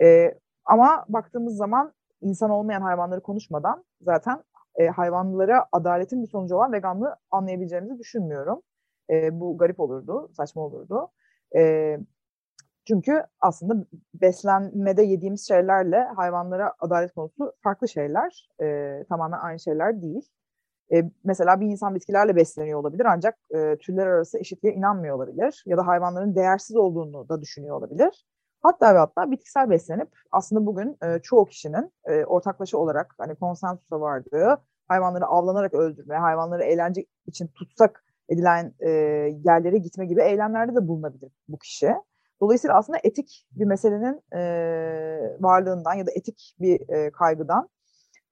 E, 0.03 0.35
ama 0.65 1.05
baktığımız 1.09 1.57
zaman 1.57 1.93
insan 2.21 2.51
olmayan 2.51 2.83
hayvanları 2.83 3.21
konuşmadan 3.21 3.85
zaten 4.01 4.45
e, 4.77 4.87
hayvanlara 4.87 5.67
adaletin 5.73 6.23
bir 6.23 6.29
sonucu 6.29 6.57
olan 6.57 6.73
veganlığı 6.73 7.17
anlayabileceğimizi 7.31 7.99
düşünmüyorum. 7.99 8.63
E, 9.11 9.41
bu 9.41 9.59
garip 9.59 9.81
olurdu, 9.81 10.31
saçma 10.37 10.63
olurdu. 10.63 11.09
E, 11.57 11.99
çünkü 12.85 13.25
aslında 13.41 13.87
beslenmede 14.15 15.03
yediğimiz 15.03 15.49
şeylerle 15.49 16.05
hayvanlara 16.17 16.75
adalet 16.81 17.15
konusu 17.15 17.53
farklı 17.63 17.89
şeyler. 17.89 18.49
E, 18.63 18.99
tamamen 19.09 19.39
aynı 19.39 19.61
şeyler 19.61 20.03
değil. 20.03 20.29
E, 20.93 21.11
mesela 21.25 21.61
bir 21.61 21.67
insan 21.67 21.95
bitkilerle 21.95 22.37
besleniyor 22.37 22.81
olabilir 22.81 23.05
ancak 23.05 23.39
e, 23.55 23.77
türler 23.77 24.07
arası 24.07 24.39
eşitliğe 24.39 24.75
inanmıyor 24.75 25.17
olabilir. 25.17 25.63
Ya 25.67 25.77
da 25.77 25.87
hayvanların 25.87 26.35
değersiz 26.35 26.77
olduğunu 26.77 27.29
da 27.29 27.41
düşünüyor 27.43 27.77
olabilir. 27.77 28.27
Hatta 28.63 28.95
ve 28.95 28.99
hatta 28.99 29.31
bitkisel 29.31 29.71
beslenip 29.71 30.09
aslında 30.33 30.67
bugün 30.67 30.99
e, 31.03 31.19
çoğu 31.23 31.47
kişinin 31.47 31.93
e, 32.05 32.25
ortaklaşa 32.25 32.79
olarak 32.79 33.15
hani 33.19 33.35
konsensusa 33.35 34.01
vardığı 34.01 34.59
hayvanları 34.89 35.27
avlanarak 35.27 35.75
öldürme, 35.75 36.17
hayvanları 36.17 36.63
eğlence 36.63 37.05
için 37.27 37.49
tutsak 37.49 38.05
edilen 38.29 38.75
e, 38.81 38.91
yerlere 39.45 39.79
gitme 39.79 40.07
gibi 40.07 40.23
eylemlerde 40.23 40.75
de 40.75 40.89
bulunabilir 40.89 41.33
bu 41.49 41.59
kişi. 41.59 41.95
Dolayısıyla 42.43 42.77
aslında 42.77 42.99
etik 43.05 43.47
bir 43.53 43.65
meselenin 43.65 44.21
e, 44.33 44.41
varlığından 45.41 45.95
ya 45.95 46.07
da 46.07 46.11
etik 46.11 46.55
bir 46.61 46.89
e, 46.89 47.11
kaygıdan 47.11 47.69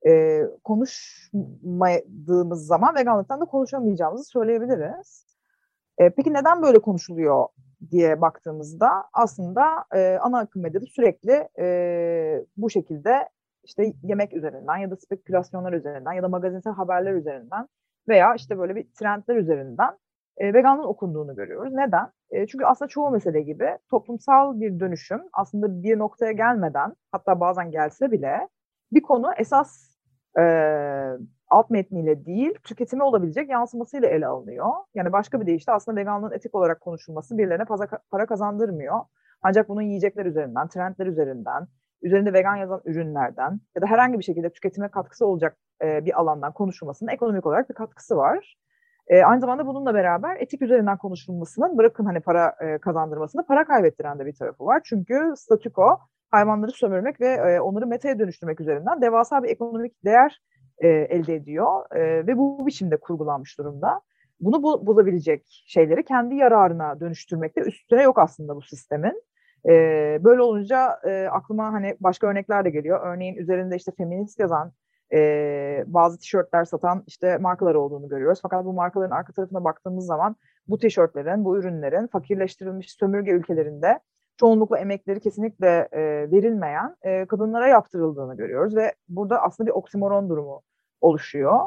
e, 0.07 0.43
konuşmadığımız 0.64 2.67
zaman 2.67 2.95
veganlıktan 2.95 3.40
da 3.40 3.45
konuşamayacağımızı 3.45 4.25
söyleyebiliriz. 4.25 5.26
E, 5.99 6.11
peki 6.11 6.33
neden 6.33 6.62
böyle 6.62 6.79
konuşuluyor 6.79 7.47
diye 7.90 8.21
baktığımızda 8.21 8.88
aslında 9.12 9.85
e, 9.95 10.19
ana 10.21 10.38
akım 10.38 10.62
medyada 10.62 10.87
sürekli 10.87 11.49
e, 11.59 12.45
bu 12.57 12.71
şekilde 12.71 13.29
işte 13.64 13.93
yemek 14.02 14.33
üzerinden 14.33 14.76
ya 14.76 14.90
da 14.90 14.97
spekülasyonlar 14.97 15.73
üzerinden 15.73 16.12
ya 16.12 16.23
da 16.23 16.29
magazinsel 16.29 16.73
haberler 16.73 17.12
üzerinden 17.12 17.69
veya 18.09 18.35
işte 18.35 18.59
böyle 18.59 18.76
bir 18.76 18.87
trendler 18.99 19.37
üzerinden 19.37 19.99
e, 20.40 20.54
veganlığın 20.54 20.85
okunduğunu 20.85 21.37
görüyoruz. 21.37 21.73
Neden? 21.73 22.12
E, 22.30 22.47
çünkü 22.47 22.64
aslında 22.64 22.88
çoğu 22.88 23.11
mesele 23.11 23.42
gibi 23.42 23.78
toplumsal 23.90 24.61
bir 24.61 24.80
dönüşüm 24.80 25.20
aslında 25.32 25.82
bir 25.82 25.99
noktaya 25.99 26.32
gelmeden 26.32 26.94
hatta 27.12 27.40
bazen 27.40 27.70
gelse 27.70 28.12
bile 28.12 28.49
bir 28.92 29.02
konu 29.02 29.30
esas 29.38 29.97
e, 30.38 30.42
alt 31.49 31.70
metniyle 31.70 32.25
değil 32.25 32.54
tüketimi 32.64 33.02
olabilecek 33.02 33.50
yansımasıyla 33.50 34.09
ele 34.09 34.26
alınıyor. 34.26 34.66
Yani 34.94 35.12
başka 35.12 35.40
bir 35.40 35.47
deyişle 35.47 35.73
aslında 35.73 36.00
veganlığın 36.00 36.32
etik 36.32 36.54
olarak 36.54 36.80
konuşulması 36.80 37.38
birilerine 37.38 37.64
para 38.11 38.26
kazandırmıyor. 38.26 39.00
Ancak 39.42 39.68
bunun 39.68 39.82
yiyecekler 39.82 40.26
üzerinden, 40.26 40.68
trendler 40.68 41.06
üzerinden, 41.06 41.66
üzerinde 42.02 42.32
vegan 42.32 42.56
yazan 42.56 42.80
ürünlerden 42.85 43.61
ya 43.76 43.82
da 43.82 43.87
herhangi 43.87 44.18
bir 44.18 44.25
şekilde 44.25 44.50
tüketime 44.50 44.88
katkısı 44.88 45.26
olacak 45.26 45.56
e, 45.82 46.04
bir 46.04 46.20
alandan 46.20 46.52
konuşulmasının 46.52 47.11
ekonomik 47.11 47.47
olarak 47.47 47.70
bir 47.70 47.75
katkısı 47.75 48.16
var. 48.16 48.56
E, 49.11 49.23
aynı 49.23 49.40
zamanda 49.40 49.67
bununla 49.67 49.95
beraber 49.95 50.37
etik 50.37 50.62
üzerinden 50.62 50.99
konuşulmasının 50.99 51.79
bırakın 51.79 52.05
hani 52.05 52.21
para 52.21 52.57
e, 52.61 52.79
kazandırmasını 52.79 53.47
para 53.47 53.64
kaybettiren 53.64 54.19
de 54.19 54.26
bir 54.26 54.35
tarafı 54.35 54.67
var. 54.67 54.81
Çünkü 54.85 55.35
statüko 55.37 55.99
hayvanları 56.31 56.71
sömürmek 56.71 57.21
ve 57.21 57.29
e, 57.29 57.61
onları 57.61 57.87
metaya 57.87 58.19
dönüştürmek 58.19 58.61
üzerinden 58.61 59.02
devasa 59.02 59.43
bir 59.43 59.49
ekonomik 59.49 60.05
değer 60.05 60.40
e, 60.79 60.88
elde 60.88 61.35
ediyor 61.35 61.97
e, 61.97 62.26
ve 62.26 62.38
bu 62.38 62.67
biçimde 62.67 62.97
kurgulanmış 62.97 63.59
durumda. 63.59 64.00
Bunu 64.40 64.62
bu, 64.62 64.87
bulabilecek 64.87 65.64
şeyleri 65.67 66.05
kendi 66.05 66.35
yararına 66.35 67.00
dönüştürmekte 67.00 67.61
üstüne 67.61 68.02
yok 68.02 68.19
aslında 68.19 68.57
bu 68.57 68.62
sistemin. 68.62 69.23
E, 69.69 69.73
böyle 70.25 70.43
olunca 70.43 71.00
e, 71.05 71.26
aklıma 71.26 71.73
hani 71.73 71.97
başka 72.00 72.26
örnekler 72.26 72.64
de 72.64 72.71
geliyor. 72.71 73.00
Örneğin 73.05 73.37
üzerinde 73.37 73.76
işte 73.76 73.93
feminist 73.97 74.40
yazan 74.40 74.73
e, 75.12 75.85
bazı 75.87 76.19
tişörtler 76.19 76.64
satan 76.64 77.05
işte 77.07 77.38
markalar 77.38 77.75
olduğunu 77.75 78.09
görüyoruz. 78.09 78.38
Fakat 78.43 78.64
bu 78.64 78.73
markaların 78.73 79.17
arka 79.17 79.33
tarafına 79.33 79.64
baktığımız 79.64 80.07
zaman 80.07 80.37
bu 80.69 80.79
tişörtlerin, 80.79 81.45
bu 81.45 81.59
ürünlerin 81.59 82.07
fakirleştirilmiş 82.07 82.93
sömürge 82.93 83.31
ülkelerinde 83.31 84.00
çoğunlukla 84.37 84.79
emekleri 84.79 85.21
kesinlikle 85.21 85.88
e, 85.93 86.00
verilmeyen 86.31 86.97
e, 87.02 87.26
kadınlara 87.26 87.69
yaptırıldığını 87.69 88.37
görüyoruz 88.37 88.76
ve 88.76 88.95
burada 89.09 89.43
aslında 89.43 89.67
bir 89.67 89.75
oksimoron 89.75 90.29
durumu 90.29 90.62
oluşuyor 91.00 91.61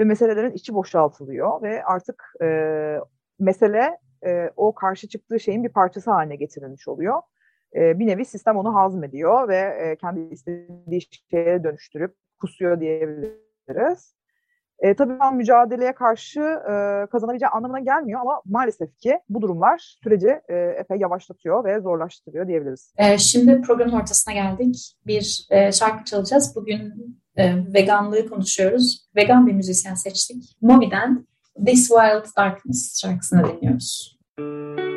ve 0.00 0.04
meselelerin 0.04 0.52
içi 0.52 0.74
boşaltılıyor 0.74 1.62
ve 1.62 1.84
artık 1.84 2.24
e, 2.42 3.00
mesele 3.38 3.98
e, 4.26 4.50
o 4.56 4.74
karşı 4.74 5.08
çıktığı 5.08 5.40
şeyin 5.40 5.64
bir 5.64 5.68
parçası 5.68 6.10
haline 6.10 6.36
getirilmiş 6.36 6.88
oluyor. 6.88 7.22
E, 7.74 7.98
bir 7.98 8.06
nevi 8.06 8.24
sistem 8.24 8.56
onu 8.56 8.74
hazmediyor 8.74 9.48
ve 9.48 9.56
e, 9.56 9.96
kendi 9.96 10.20
istediği 10.20 11.00
şeye 11.30 11.64
dönüştürüp 11.64 12.14
kusuyor 12.40 12.80
diyebiliriz. 12.80 14.14
E, 14.80 14.94
tabii 14.94 15.20
ben 15.20 15.36
mücadeleye 15.36 15.92
karşı 15.92 16.40
e, 16.40 17.06
kazanabileceği 17.12 17.48
anlamına 17.48 17.80
gelmiyor 17.80 18.20
ama 18.20 18.42
maalesef 18.44 18.98
ki 18.98 19.20
bu 19.28 19.42
durumlar 19.42 19.98
süreci 20.04 20.28
e, 20.48 20.54
epey 20.54 20.98
yavaşlatıyor 20.98 21.64
ve 21.64 21.80
zorlaştırıyor 21.80 22.48
diyebiliriz. 22.48 22.94
E, 22.98 23.18
şimdi 23.18 23.62
programın 23.62 23.92
ortasına 23.92 24.34
geldik. 24.34 24.96
Bir 25.06 25.46
e, 25.50 25.72
şarkı 25.72 26.04
çalacağız. 26.04 26.52
Bugün 26.56 26.94
e, 27.36 27.54
veganlığı 27.74 28.28
konuşuyoruz. 28.28 29.08
Vegan 29.16 29.46
bir 29.46 29.52
müzisyen 29.52 29.94
seçtik. 29.94 30.56
Moby'den 30.60 31.26
This 31.66 31.88
Wild 31.88 32.36
Darkness 32.36 33.00
şarkısını 33.00 33.44
dinliyoruz. 33.44 34.18
Müzik 34.38 34.89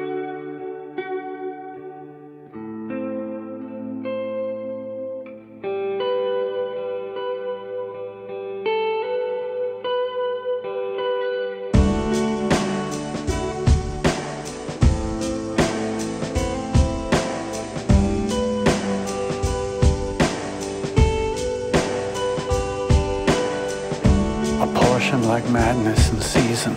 Madness 25.54 26.10
in 26.10 26.20
season, 26.20 26.76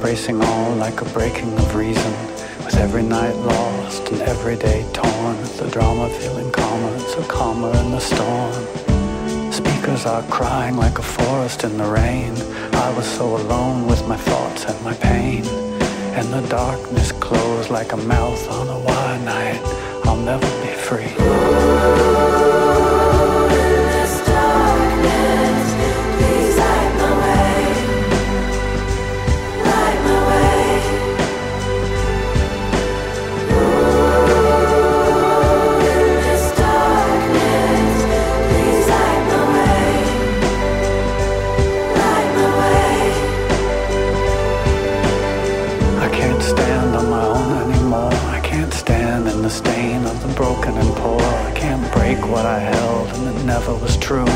bracing 0.00 0.40
all 0.40 0.76
like 0.76 1.00
a 1.00 1.04
breaking 1.06 1.52
of 1.54 1.74
reason 1.74 2.12
With 2.64 2.76
every 2.76 3.02
night 3.02 3.34
lost 3.34 4.08
and 4.12 4.22
every 4.22 4.54
day 4.54 4.86
torn 4.92 5.36
The 5.58 5.68
drama 5.72 6.08
feeling 6.10 6.52
calmer, 6.52 6.96
so 7.00 7.24
calmer 7.24 7.76
in 7.76 7.90
the 7.90 7.98
storm 7.98 9.52
Speakers 9.52 10.06
are 10.06 10.22
crying 10.30 10.76
like 10.76 10.98
a 10.98 11.02
forest 11.02 11.64
in 11.64 11.76
the 11.78 11.84
rain. 11.84 12.32
I 12.74 12.94
was 12.96 13.06
so 13.06 13.38
alone 13.38 13.88
with 13.88 14.06
my 14.06 14.16
thoughts 14.16 14.64
and 14.66 14.84
my 14.84 14.94
pain. 14.94 15.44
And 16.14 16.32
the 16.32 16.46
darkness 16.48 17.10
closed 17.10 17.70
like 17.70 17.92
a 17.92 17.96
mouth 17.96 18.48
on 18.50 18.68
a 18.68 18.78
wild 18.78 19.24
night. 19.24 19.60
I'll 20.04 20.16
never 20.16 20.46
be 20.62 20.72
free. 20.74 22.45
What 52.24 52.46
I 52.46 52.58
held 52.58 53.08
and 53.16 53.36
it 53.36 53.44
never 53.44 53.74
was 53.74 53.96
true. 53.96 54.30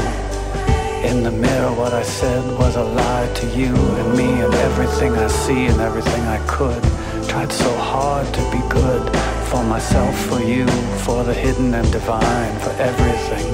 In 1.05 1.23
the 1.23 1.31
mirror, 1.31 1.73
what 1.73 1.93
I 1.93 2.03
said 2.03 2.45
was 2.59 2.77
a 2.77 2.85
lie 2.85 3.33
to 3.35 3.47
you 3.59 3.75
and 3.75 4.17
me 4.17 4.41
and 4.41 4.55
everything 4.55 5.13
I 5.13 5.29
see 5.29 5.67
and 5.67 5.81
everything 5.81 6.23
I 6.23 6.39
could. 6.47 6.83
Tried 7.29 7.53
so 7.53 7.75
hard 7.77 8.27
to 8.35 8.43
be 8.51 8.61
good 8.69 9.05
for 9.49 9.63
myself, 9.65 10.15
for 10.29 10.41
you, 10.41 10.67
for 11.05 11.25
the 11.25 11.35
hidden 11.35 11.75
and 11.75 11.91
divine, 11.91 12.59
for 12.61 12.71
everything. 12.73 13.47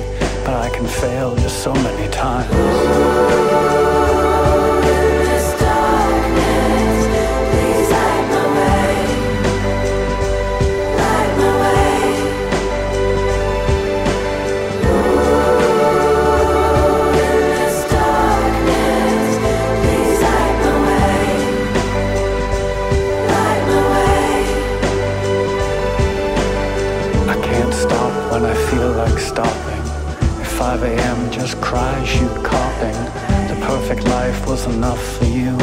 But 0.45 0.55
I 0.55 0.71
can 0.71 0.87
fail 0.87 1.37
just 1.37 1.63
so 1.63 1.73
many 1.73 2.11
times. 2.11 4.06
5 30.77 30.83
a.m. 30.83 31.31
just 31.31 31.59
cry, 31.63 32.05
shoot 32.05 32.37
coughing. 32.45 32.99
The 33.49 33.59
perfect 33.65 34.05
life 34.05 34.47
was 34.47 34.67
enough 34.67 35.03
for 35.17 35.25
you. 35.25 35.57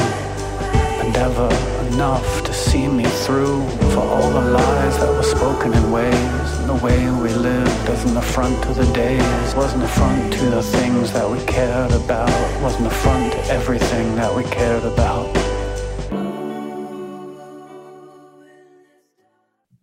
And 1.04 1.16
ever 1.16 1.50
enough 1.94 2.44
to 2.46 2.52
see 2.52 2.88
me 2.88 3.06
through. 3.24 3.62
For 3.94 4.00
all 4.00 4.32
the 4.32 4.42
lies 4.42 4.98
that 4.98 5.12
were 5.18 5.30
spoken 5.38 5.72
in 5.72 5.92
ways. 5.92 6.48
And 6.58 6.68
the 6.68 6.80
way 6.84 6.98
we 7.24 7.30
lived 7.30 7.90
as 7.94 8.04
an 8.10 8.18
affront 8.18 8.64
to 8.64 8.74
the 8.74 8.92
days. 8.94 9.54
Wasn't 9.56 9.84
affront 9.84 10.34
to 10.34 10.46
the 10.50 10.64
things 10.64 11.14
that 11.14 11.30
we 11.30 11.38
cared 11.46 11.92
about. 11.92 12.34
Wasn't 12.64 12.88
affront 12.88 13.34
to 13.34 13.42
everything 13.58 14.16
that 14.16 14.34
we 14.36 14.44
cared 14.46 14.84
about. 14.84 15.30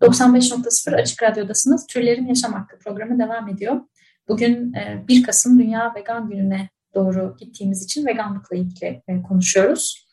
95.0 0.01 0.95
Açık 0.95 1.23
Radyo'dasınız. 1.23 1.87
Türlerin 1.87 2.27
Yaşam 2.27 2.53
Hakkı 2.53 2.79
programı 2.79 3.19
devam 3.19 3.49
ediyor. 3.49 3.81
Bugün 4.29 4.73
e, 4.73 5.05
1 5.09 5.23
Kasım 5.23 5.59
Dünya 5.59 5.95
Vegan 5.97 6.31
Günü'ne 6.31 6.69
doğru 6.95 7.37
gittiğimiz 7.39 7.85
için 7.85 8.07
veganlıkla 8.07 8.57
ilgili 8.57 9.03
e, 9.09 9.23
konuşuyoruz. 9.23 10.07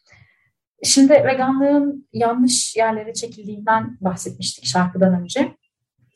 Şimdi 0.84 1.14
veganlığın 1.14 2.08
yanlış 2.14 2.76
yerlere 2.76 3.14
çekildiğinden 3.14 3.98
bahsetmiştik 4.02 4.66
şarkıdan 4.66 5.22
önce. 5.22 5.56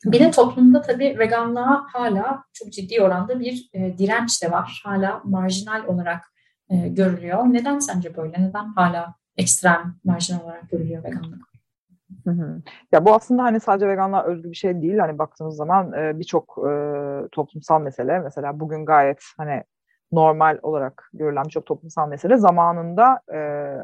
Bir 0.04 0.20
de 0.20 0.30
toplumda 0.30 0.82
tabii 0.82 1.18
veganlığa 1.18 1.86
hala 1.92 2.44
çok 2.52 2.72
ciddi 2.72 3.02
oranda 3.02 3.40
bir 3.40 3.70
e, 3.72 3.98
direnç 3.98 4.42
de 4.42 4.50
var. 4.50 4.82
Hala 4.84 5.20
marjinal 5.24 5.86
olarak 5.86 6.24
e, 6.70 6.88
görülüyor. 6.88 7.44
Neden 7.44 7.78
sence 7.78 8.16
böyle? 8.16 8.42
Neden 8.42 8.72
hala 8.74 9.14
ekstrem 9.36 9.96
marjinal 10.04 10.40
olarak 10.44 10.70
görülüyor 10.70 11.04
veganlık? 11.04 11.51
Ya 12.92 13.04
bu 13.04 13.14
aslında 13.14 13.42
hani 13.42 13.60
sadece 13.60 13.88
veganlığa 13.88 14.24
özgü 14.24 14.50
bir 14.50 14.56
şey 14.56 14.82
değil. 14.82 14.98
Hani 14.98 15.18
baktığınız 15.18 15.56
zaman 15.56 15.92
e, 15.92 16.18
birçok 16.18 16.58
e, 16.68 17.28
toplumsal 17.32 17.80
mesele 17.80 18.18
mesela 18.18 18.60
bugün 18.60 18.84
gayet 18.86 19.22
hani 19.36 19.62
normal 20.12 20.58
olarak 20.62 21.10
görülen 21.12 21.44
birçok 21.44 21.66
toplumsal 21.66 22.08
mesele 22.08 22.36
zamanında 22.36 23.20
e, 23.34 23.38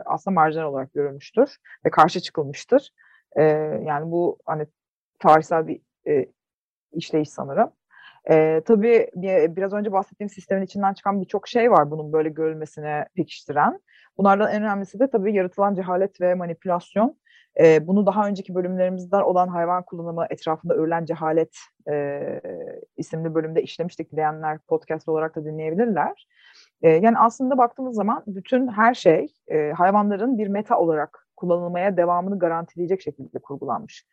aslında 0.07 0.35
marjinal 0.35 0.65
olarak 0.65 0.93
görülmüştür 0.95 1.57
ve 1.85 1.91
karşı 1.91 2.21
çıkılmıştır. 2.21 2.91
E, 3.37 3.43
yani 3.87 4.11
bu 4.11 4.39
hani 4.47 4.67
tarihsel 5.19 5.67
bir 5.67 5.81
e, 6.09 6.27
işleyiş 6.93 7.31
sanırım. 7.31 7.71
E, 8.31 8.63
tabii 8.67 9.11
bir- 9.15 9.57
biraz 9.57 9.73
önce 9.73 9.93
bahsettiğim 9.93 10.31
sistemin 10.31 10.63
içinden 10.63 10.95
çıkan 10.95 11.21
birçok 11.23 11.49
şey 11.49 11.71
var 11.71 11.91
bunun 11.91 12.13
böyle 12.13 12.29
görülmesine 12.29 13.07
pekiştiren. 13.17 13.81
Bunlardan 14.19 14.53
en 14.53 14.63
önemlisi 14.63 14.99
de 15.01 15.11
tabii 15.11 15.35
yaratılan 15.35 15.75
cehalet 15.75 16.21
ve 16.21 16.35
manipülasyon. 16.35 17.17
E, 17.61 17.87
bunu 17.87 18.07
daha 18.07 18.29
önceki 18.29 18.55
bölümlerimizde 18.55 19.17
olan 19.17 19.49
hayvan 19.49 19.83
kullanımı 19.83 20.27
etrafında 20.31 20.75
örülen 20.75 21.05
cehalet 21.05 21.57
e, 21.91 22.21
isimli 22.97 23.35
bölümde 23.35 23.63
işlemiştik. 23.63 24.13
Dileyenler 24.13 24.59
podcast 24.59 25.09
olarak 25.09 25.37
da 25.37 25.45
dinleyebilirler. 25.45 26.27
E, 26.83 26.91
yani 26.91 27.19
aslında 27.19 27.59
baktığımız 27.59 27.97
zaman 27.97 28.23
bütün 28.27 28.69
her 28.69 28.95
şey 28.95 29.27
e, 29.49 29.73
hayvanların 29.73 30.39
bir 30.39 30.49
meta 30.49 30.79
olarak 30.79 31.29
kullanılmaya 31.37 31.97
devamını 31.97 32.39
garantileyecek 32.39 33.03
şekilde 33.03 33.39
kurgulanmış. 33.39 34.07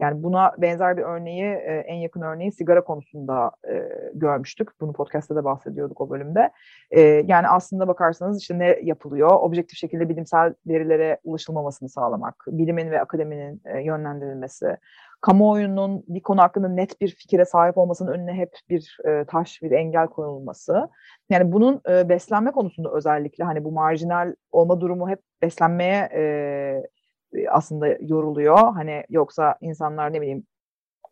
Yani 0.00 0.22
buna 0.22 0.52
benzer 0.58 0.96
bir 0.96 1.02
örneği, 1.02 1.44
e, 1.44 1.84
en 1.86 1.94
yakın 1.94 2.22
örneği 2.22 2.52
sigara 2.52 2.84
konusunda 2.84 3.50
e, 3.68 3.88
görmüştük. 4.14 4.80
Bunu 4.80 4.92
podcast'ta 4.92 5.36
da 5.36 5.44
bahsediyorduk 5.44 6.00
o 6.00 6.10
bölümde. 6.10 6.50
E, 6.90 7.00
yani 7.00 7.48
aslında 7.48 7.88
bakarsanız 7.88 8.40
işte 8.40 8.58
ne 8.58 8.78
yapılıyor? 8.82 9.30
Objektif 9.30 9.78
şekilde 9.78 10.08
bilimsel 10.08 10.54
verilere 10.66 11.18
ulaşılmamasını 11.24 11.88
sağlamak, 11.88 12.44
bilimin 12.46 12.90
ve 12.90 13.00
akademinin 13.00 13.62
e, 13.64 13.80
yönlendirilmesi, 13.80 14.76
kamuoyunun 15.20 16.04
bir 16.08 16.20
konu 16.20 16.40
hakkında 16.40 16.68
net 16.68 17.00
bir 17.00 17.08
fikire 17.08 17.44
sahip 17.44 17.78
olmasının 17.78 18.12
önüne 18.12 18.32
hep 18.32 18.52
bir 18.68 18.98
e, 19.04 19.24
taş, 19.24 19.62
bir 19.62 19.70
engel 19.70 20.06
konulması. 20.06 20.88
Yani 21.30 21.52
bunun 21.52 21.80
e, 21.88 22.08
beslenme 22.08 22.50
konusunda 22.50 22.90
özellikle 22.92 23.44
hani 23.44 23.64
bu 23.64 23.72
marjinal 23.72 24.34
olma 24.52 24.80
durumu 24.80 25.08
hep 25.08 25.20
beslenmeye 25.42 26.08
e, 26.14 26.22
aslında 27.50 27.88
yoruluyor. 27.88 28.58
Hani 28.58 29.04
yoksa 29.08 29.56
insanlar 29.60 30.12
ne 30.12 30.20
bileyim 30.20 30.46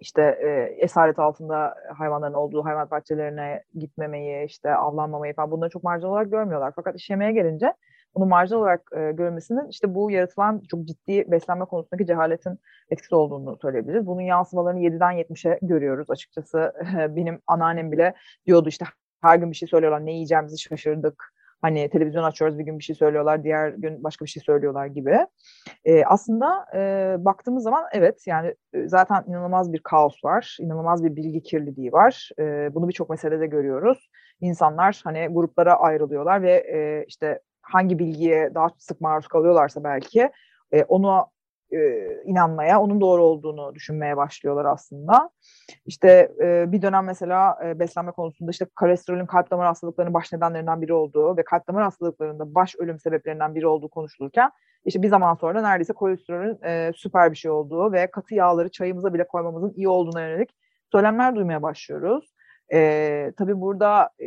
işte 0.00 0.22
e, 0.22 0.48
esaret 0.84 1.18
altında 1.18 1.74
hayvanların 1.96 2.34
olduğu 2.34 2.64
hayvan 2.64 2.90
bahçelerine 2.90 3.62
gitmemeyi, 3.74 4.46
işte 4.46 4.74
avlanmamayı 4.74 5.34
falan 5.34 5.50
bunları 5.50 5.70
çok 5.70 5.84
marjinal 5.84 6.10
olarak 6.10 6.30
görmüyorlar. 6.30 6.72
Fakat 6.76 6.96
iş 6.96 7.10
yemeğe 7.10 7.32
gelince 7.32 7.74
bunu 8.14 8.26
marjinal 8.26 8.60
olarak 8.60 8.90
e, 8.96 9.12
görmesinin 9.12 9.68
işte 9.68 9.94
bu 9.94 10.10
yaratılan 10.10 10.62
çok 10.70 10.84
ciddi 10.84 11.30
beslenme 11.30 11.64
konusundaki 11.64 12.06
cehaletin 12.06 12.58
etkisi 12.90 13.14
olduğunu 13.14 13.58
söyleyebiliriz. 13.62 14.06
Bunun 14.06 14.20
yansımalarını 14.20 14.80
7'den 14.80 15.12
70'e 15.12 15.58
görüyoruz 15.62 16.10
açıkçası. 16.10 16.72
Benim 17.16 17.40
anneannem 17.46 17.92
bile 17.92 18.14
diyordu 18.46 18.68
işte 18.68 18.84
her 19.22 19.36
gün 19.36 19.50
bir 19.50 19.56
şey 19.56 19.68
söylüyorlar 19.68 20.06
ne 20.06 20.12
yiyeceğimizi 20.12 20.58
şaşırdık. 20.58 21.34
Hani 21.62 21.90
televizyon 21.90 22.24
açıyoruz 22.24 22.58
bir 22.58 22.64
gün 22.64 22.78
bir 22.78 22.84
şey 22.84 22.96
söylüyorlar, 22.96 23.44
diğer 23.44 23.68
gün 23.68 24.04
başka 24.04 24.24
bir 24.24 24.30
şey 24.30 24.42
söylüyorlar 24.42 24.86
gibi. 24.86 25.18
E, 25.84 26.04
aslında 26.04 26.66
e, 26.74 27.14
baktığımız 27.18 27.62
zaman 27.62 27.84
evet 27.92 28.26
yani 28.26 28.54
e, 28.72 28.88
zaten 28.88 29.24
inanılmaz 29.28 29.72
bir 29.72 29.78
kaos 29.78 30.24
var, 30.24 30.56
inanılmaz 30.60 31.04
bir 31.04 31.16
bilgi 31.16 31.42
kirliliği 31.42 31.92
var. 31.92 32.30
E, 32.38 32.74
bunu 32.74 32.88
birçok 32.88 33.10
meselede 33.10 33.46
görüyoruz. 33.46 34.10
İnsanlar 34.40 35.00
hani 35.04 35.26
gruplara 35.26 35.74
ayrılıyorlar 35.74 36.42
ve 36.42 36.52
e, 36.52 37.04
işte 37.08 37.40
hangi 37.62 37.98
bilgiye 37.98 38.54
daha 38.54 38.68
sık 38.78 39.00
maruz 39.00 39.28
kalıyorlarsa 39.28 39.84
belki 39.84 40.30
e, 40.72 40.84
ona 40.84 41.26
e, 41.72 42.08
inanmaya, 42.24 42.80
onun 42.80 43.00
doğru 43.00 43.22
olduğunu 43.22 43.74
düşünmeye 43.74 44.16
başlıyorlar 44.16 44.64
aslında. 44.64 45.30
İşte 45.86 46.32
e, 46.40 46.72
bir 46.72 46.82
dönem 46.82 47.04
mesela 47.04 47.58
e, 47.64 47.78
beslenme 47.78 48.12
konusunda 48.12 48.50
işte 48.50 48.66
kolesterolün 48.76 49.26
kalp 49.26 49.50
damar 49.50 49.66
hastalıklarının 49.66 50.14
baş 50.14 50.32
nedenlerinden 50.32 50.82
biri 50.82 50.92
olduğu 50.92 51.36
ve 51.36 51.44
kalp 51.44 51.68
damar 51.68 51.82
hastalıklarında 51.82 52.54
baş 52.54 52.76
ölüm 52.78 52.98
sebeplerinden 52.98 53.54
biri 53.54 53.66
olduğu 53.66 53.88
konuşulurken 53.88 54.50
işte 54.84 55.02
bir 55.02 55.08
zaman 55.08 55.34
sonra 55.34 55.62
neredeyse 55.62 55.92
kolesterolün 55.92 56.58
e, 56.64 56.92
süper 56.96 57.30
bir 57.30 57.36
şey 57.36 57.50
olduğu 57.50 57.92
ve 57.92 58.10
katı 58.10 58.34
yağları 58.34 58.70
çayımıza 58.70 59.14
bile 59.14 59.26
koymamızın 59.26 59.72
iyi 59.76 59.88
olduğuna 59.88 60.20
yönelik 60.20 60.50
söylemler 60.92 61.36
duymaya 61.36 61.62
başlıyoruz. 61.62 62.34
E, 62.72 63.32
tabii 63.36 63.60
burada 63.60 64.10
e, 64.20 64.26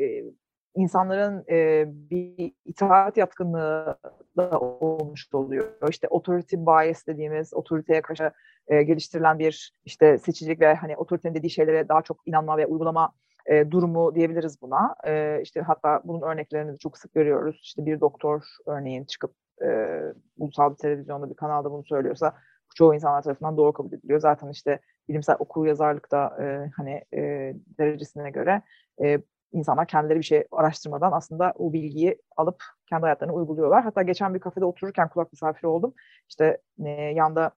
insanların 0.75 1.45
e, 1.49 1.85
bir 1.87 2.53
itaat 2.65 3.17
yatkınlığı 3.17 3.97
da 4.37 4.59
olmuş 4.59 5.33
oluyor. 5.33 5.65
İşte 5.89 6.07
authority 6.07 6.55
bias 6.55 7.07
dediğimiz 7.07 7.53
otoriteye 7.53 8.01
karşı 8.01 8.31
e, 8.67 8.83
geliştirilen 8.83 9.39
bir 9.39 9.73
işte 9.85 10.17
seçicilik 10.17 10.61
ve 10.61 10.73
hani 10.73 10.97
otoritenin 10.97 11.35
dediği 11.35 11.49
şeylere 11.49 11.89
daha 11.89 12.01
çok 12.01 12.27
inanma 12.27 12.57
ve 12.57 12.65
uygulama 12.65 13.13
e, 13.45 13.71
durumu 13.71 14.15
diyebiliriz 14.15 14.61
buna. 14.61 14.95
E, 15.07 15.41
işte 15.43 15.61
hatta 15.61 16.01
bunun 16.03 16.21
örneklerini 16.21 16.73
de 16.73 16.77
çok 16.77 16.97
sık 16.97 17.13
görüyoruz. 17.13 17.59
İşte 17.63 17.85
bir 17.85 17.99
doktor 17.99 18.43
örneğin 18.65 19.05
çıkıp 19.05 19.33
e, 19.63 19.99
ulusal 20.37 20.71
bir 20.71 20.77
televizyonda 20.77 21.29
bir 21.29 21.35
kanalda 21.35 21.71
bunu 21.71 21.83
söylüyorsa 21.83 22.33
çoğu 22.75 22.95
insanlar 22.95 23.21
tarafından 23.21 23.57
doğru 23.57 23.73
kabul 23.73 23.93
ediliyor. 23.93 24.19
Zaten 24.19 24.49
işte 24.49 24.79
bilimsel 25.09 25.35
okur 25.39 25.67
yazarlıkta 25.67 26.37
e, 26.41 26.71
hani 26.77 27.03
e, 27.13 27.53
derecesine 27.79 28.31
göre 28.31 28.61
e, 29.03 29.21
insanlar 29.53 29.87
kendileri 29.87 30.19
bir 30.19 30.23
şey 30.23 30.43
araştırmadan 30.51 31.11
aslında 31.11 31.53
o 31.57 31.73
bilgiyi 31.73 32.21
alıp 32.37 32.63
kendi 32.89 33.01
hayatlarına 33.01 33.33
uyguluyorlar. 33.33 33.83
Hatta 33.83 34.01
geçen 34.01 34.33
bir 34.33 34.39
kafede 34.39 34.65
otururken 34.65 35.09
kulak 35.09 35.31
misafiri 35.31 35.67
oldum. 35.67 35.93
İşte 36.29 36.57
e, 36.85 36.89
yanda 36.89 37.51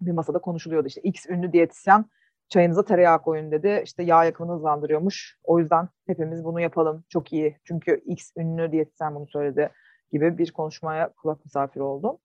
bir 0.00 0.12
masada 0.12 0.38
konuşuluyordu. 0.38 0.88
İşte 0.88 1.00
X 1.00 1.26
ünlü 1.26 1.52
diyetisyen 1.52 2.04
çayınıza 2.48 2.84
tereyağı 2.84 3.22
koyun 3.22 3.50
dedi. 3.50 3.82
İşte 3.84 4.02
yağ 4.02 4.24
yakımını 4.24 4.56
hızlandırıyormuş. 4.56 5.38
O 5.44 5.58
yüzden 5.58 5.88
hepimiz 6.06 6.44
bunu 6.44 6.60
yapalım. 6.60 7.04
Çok 7.08 7.32
iyi. 7.32 7.56
Çünkü 7.64 8.02
X 8.06 8.32
ünlü 8.36 8.72
diyetisyen 8.72 9.14
bunu 9.14 9.26
söyledi 9.26 9.70
gibi 10.12 10.38
bir 10.38 10.52
konuşmaya 10.52 11.12
kulak 11.12 11.44
misafiri 11.44 11.82
oldum. 11.82 12.18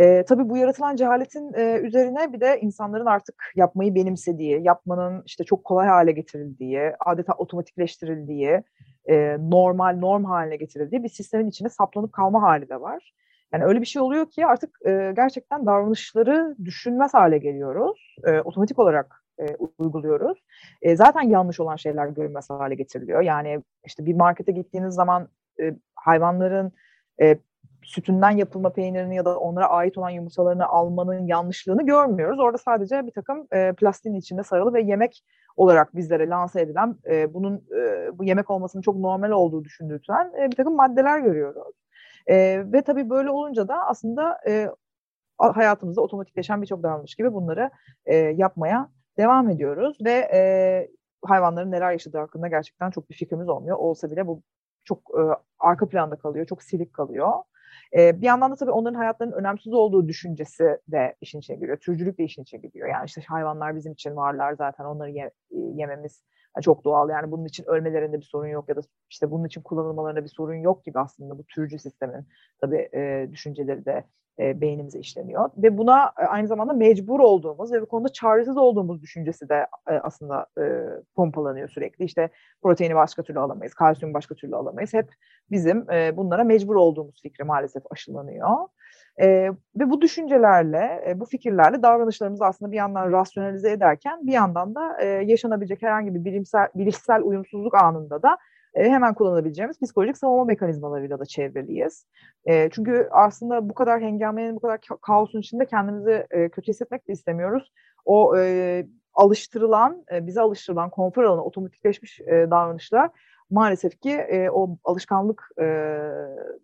E, 0.00 0.24
tabii 0.24 0.48
bu 0.48 0.56
yaratılan 0.56 0.96
cehaletin 0.96 1.52
e, 1.52 1.78
üzerine 1.78 2.32
bir 2.32 2.40
de 2.40 2.60
insanların 2.60 3.06
artık 3.06 3.52
yapmayı 3.56 3.94
benimsediği, 3.94 4.62
yapmanın 4.62 5.22
işte 5.26 5.44
çok 5.44 5.64
kolay 5.64 5.88
hale 5.88 6.12
getirildiği, 6.12 6.92
adeta 7.06 7.32
otomatikleştirildiği, 7.32 8.62
e, 9.08 9.36
normal, 9.40 9.96
norm 10.00 10.24
haline 10.24 10.56
getirildiği 10.56 11.02
bir 11.02 11.08
sistemin 11.08 11.48
içine 11.48 11.68
saplanıp 11.68 12.12
kalma 12.12 12.42
hali 12.42 12.68
de 12.68 12.80
var. 12.80 13.12
Yani 13.52 13.64
öyle 13.64 13.80
bir 13.80 13.86
şey 13.86 14.02
oluyor 14.02 14.30
ki 14.30 14.46
artık 14.46 14.78
e, 14.86 15.12
gerçekten 15.16 15.66
davranışları 15.66 16.56
düşünmez 16.64 17.14
hale 17.14 17.38
geliyoruz. 17.38 18.16
E, 18.24 18.40
otomatik 18.40 18.78
olarak 18.78 19.24
e, 19.40 19.56
uyguluyoruz. 19.78 20.38
E, 20.82 20.96
zaten 20.96 21.22
yanlış 21.22 21.60
olan 21.60 21.76
şeyler 21.76 22.06
görünmez 22.06 22.50
hale 22.50 22.74
getiriliyor. 22.74 23.20
Yani 23.20 23.62
işte 23.86 24.06
bir 24.06 24.14
markete 24.14 24.52
gittiğiniz 24.52 24.94
zaman 24.94 25.28
e, 25.60 25.74
hayvanların 25.94 26.72
e, 27.20 27.38
sütünden 27.84 28.30
yapılma 28.30 28.72
peynirini 28.72 29.16
ya 29.16 29.24
da 29.24 29.38
onlara 29.38 29.66
ait 29.66 29.98
olan 29.98 30.10
yumurtalarını 30.10 30.66
almanın 30.66 31.26
yanlışlığını 31.26 31.86
görmüyoruz. 31.86 32.40
Orada 32.40 32.58
sadece 32.58 33.06
bir 33.06 33.12
takım 33.12 33.46
e, 33.52 33.72
plastiğin 33.72 34.16
içinde 34.16 34.42
sarılı 34.42 34.74
ve 34.74 34.82
yemek 34.82 35.24
olarak 35.56 35.94
bizlere 35.94 36.28
lanse 36.28 36.60
edilen 36.60 36.96
e, 37.10 37.34
bunun 37.34 37.64
e, 37.76 38.18
bu 38.18 38.24
yemek 38.24 38.50
olmasının 38.50 38.82
çok 38.82 38.96
normal 38.96 39.30
olduğu 39.30 39.64
düşündürten 39.64 40.32
e, 40.40 40.50
bir 40.50 40.56
takım 40.56 40.76
maddeler 40.76 41.18
görüyoruz. 41.18 41.74
E, 42.26 42.64
ve 42.72 42.82
tabii 42.82 43.10
böyle 43.10 43.30
olunca 43.30 43.68
da 43.68 43.86
aslında 43.86 44.38
e, 44.48 44.68
hayatımızda 45.38 46.00
otomatikleşen 46.00 46.62
birçok 46.62 46.82
davranış 46.82 47.14
gibi 47.14 47.32
bunları 47.34 47.70
e, 48.06 48.16
yapmaya 48.16 48.88
devam 49.18 49.50
ediyoruz 49.50 49.98
ve 50.04 50.30
e, 50.32 50.40
hayvanların 51.24 51.72
neler 51.72 51.92
yaşadığı 51.92 52.18
hakkında 52.18 52.48
gerçekten 52.48 52.90
çok 52.90 53.10
bir 53.10 53.14
fikrimiz 53.14 53.48
olmuyor. 53.48 53.76
Olsa 53.76 54.10
bile 54.10 54.26
bu 54.26 54.42
çok 54.84 54.98
e, 54.98 55.22
arka 55.58 55.88
planda 55.88 56.16
kalıyor, 56.16 56.46
çok 56.46 56.62
silik 56.62 56.92
kalıyor. 56.92 57.32
E, 57.96 58.20
bir 58.20 58.26
yandan 58.26 58.52
da 58.52 58.56
tabii 58.56 58.70
onların 58.70 58.98
hayatlarının 58.98 59.36
önemsiz 59.36 59.72
olduğu 59.72 60.08
düşüncesi 60.08 60.78
de 60.88 61.16
işin 61.20 61.38
içine 61.38 61.56
giriyor. 61.56 61.76
Türcülük 61.76 62.18
de 62.18 62.24
işin 62.24 62.42
içine 62.42 62.60
giriyor. 62.60 62.88
Yani 62.88 63.06
işte 63.06 63.22
hayvanlar 63.22 63.76
bizim 63.76 63.92
için 63.92 64.16
varlar 64.16 64.52
zaten 64.52 64.84
onları 64.84 65.10
ye, 65.10 65.30
yememiz 65.50 66.24
çok 66.62 66.84
doğal. 66.84 67.10
Yani 67.10 67.30
bunun 67.30 67.44
için 67.44 67.64
ölmelerinde 67.64 68.20
bir 68.20 68.24
sorun 68.24 68.48
yok 68.48 68.68
ya 68.68 68.76
da 68.76 68.80
işte 69.10 69.30
bunun 69.30 69.44
için 69.44 69.62
kullanılmalarında 69.62 70.24
bir 70.24 70.28
sorun 70.28 70.54
yok 70.54 70.84
gibi 70.84 70.98
aslında 70.98 71.38
bu 71.38 71.44
türcü 71.44 71.78
sistemin 71.78 72.26
tabii 72.60 72.88
e, 72.94 73.28
düşünceleri 73.32 73.84
de 73.84 74.04
e, 74.38 74.60
beynimize 74.60 74.98
işleniyor. 74.98 75.50
Ve 75.56 75.78
buna 75.78 76.12
e, 76.18 76.24
aynı 76.24 76.48
zamanda 76.48 76.72
mecbur 76.72 77.20
olduğumuz 77.20 77.72
ve 77.72 77.82
bu 77.82 77.86
konuda 77.86 78.08
çaresiz 78.08 78.56
olduğumuz 78.56 79.02
düşüncesi 79.02 79.48
de 79.48 79.66
e, 79.90 79.92
aslında 79.92 80.46
e, 80.58 80.64
pompalanıyor 81.16 81.68
sürekli. 81.68 82.04
İşte 82.04 82.28
proteini 82.62 82.94
başka 82.94 83.22
türlü 83.22 83.38
alamayız, 83.38 83.74
kalsiyum 83.74 84.14
başka 84.14 84.34
türlü 84.34 84.56
alamayız. 84.56 84.94
Hep 84.94 85.10
bizim 85.50 85.90
e, 85.90 86.16
bunlara 86.16 86.44
mecbur 86.44 86.76
olduğumuz 86.76 87.22
fikri 87.22 87.44
maalesef 87.44 87.82
aşılanıyor. 87.90 88.56
E, 89.20 89.26
ve 89.76 89.90
bu 89.90 90.00
düşüncelerle, 90.00 91.04
e, 91.08 91.20
bu 91.20 91.24
fikirlerle 91.24 91.82
davranışlarımızı 91.82 92.44
aslında 92.44 92.72
bir 92.72 92.76
yandan 92.76 93.12
rasyonalize 93.12 93.70
ederken 93.70 94.26
bir 94.26 94.32
yandan 94.32 94.74
da 94.74 94.96
e, 95.00 95.06
yaşanabilecek 95.06 95.82
herhangi 95.82 96.14
bir 96.14 96.24
bilimsel, 96.24 96.68
bilişsel 96.74 97.22
uyumsuzluk 97.22 97.74
anında 97.74 98.22
da 98.22 98.38
e, 98.74 98.90
hemen 98.90 99.14
kullanabileceğimiz 99.14 99.80
psikolojik 99.80 100.18
savunma 100.18 100.44
mekanizmalarıyla 100.44 101.18
da 101.18 101.24
çevriliyiz. 101.24 102.06
E, 102.44 102.70
çünkü 102.70 103.08
aslında 103.10 103.68
bu 103.68 103.74
kadar 103.74 104.02
hengamenin, 104.02 104.56
bu 104.56 104.60
kadar 104.60 104.80
kaosun 105.02 105.40
içinde 105.40 105.66
kendimizi 105.66 106.26
e, 106.30 106.48
kötü 106.48 106.68
hissetmek 106.68 107.08
de 107.08 107.12
istemiyoruz. 107.12 107.72
O 108.04 108.34
alıştırılan, 109.14 110.04
bize 110.12 110.40
alıştırılan 110.40 110.90
konfor 110.90 111.24
alanı, 111.24 111.44
otomatikleşmiş 111.44 112.20
davranışlar 112.26 113.10
maalesef 113.50 114.00
ki 114.00 114.26
o 114.52 114.76
alışkanlık 114.84 115.48
e, 115.58 115.64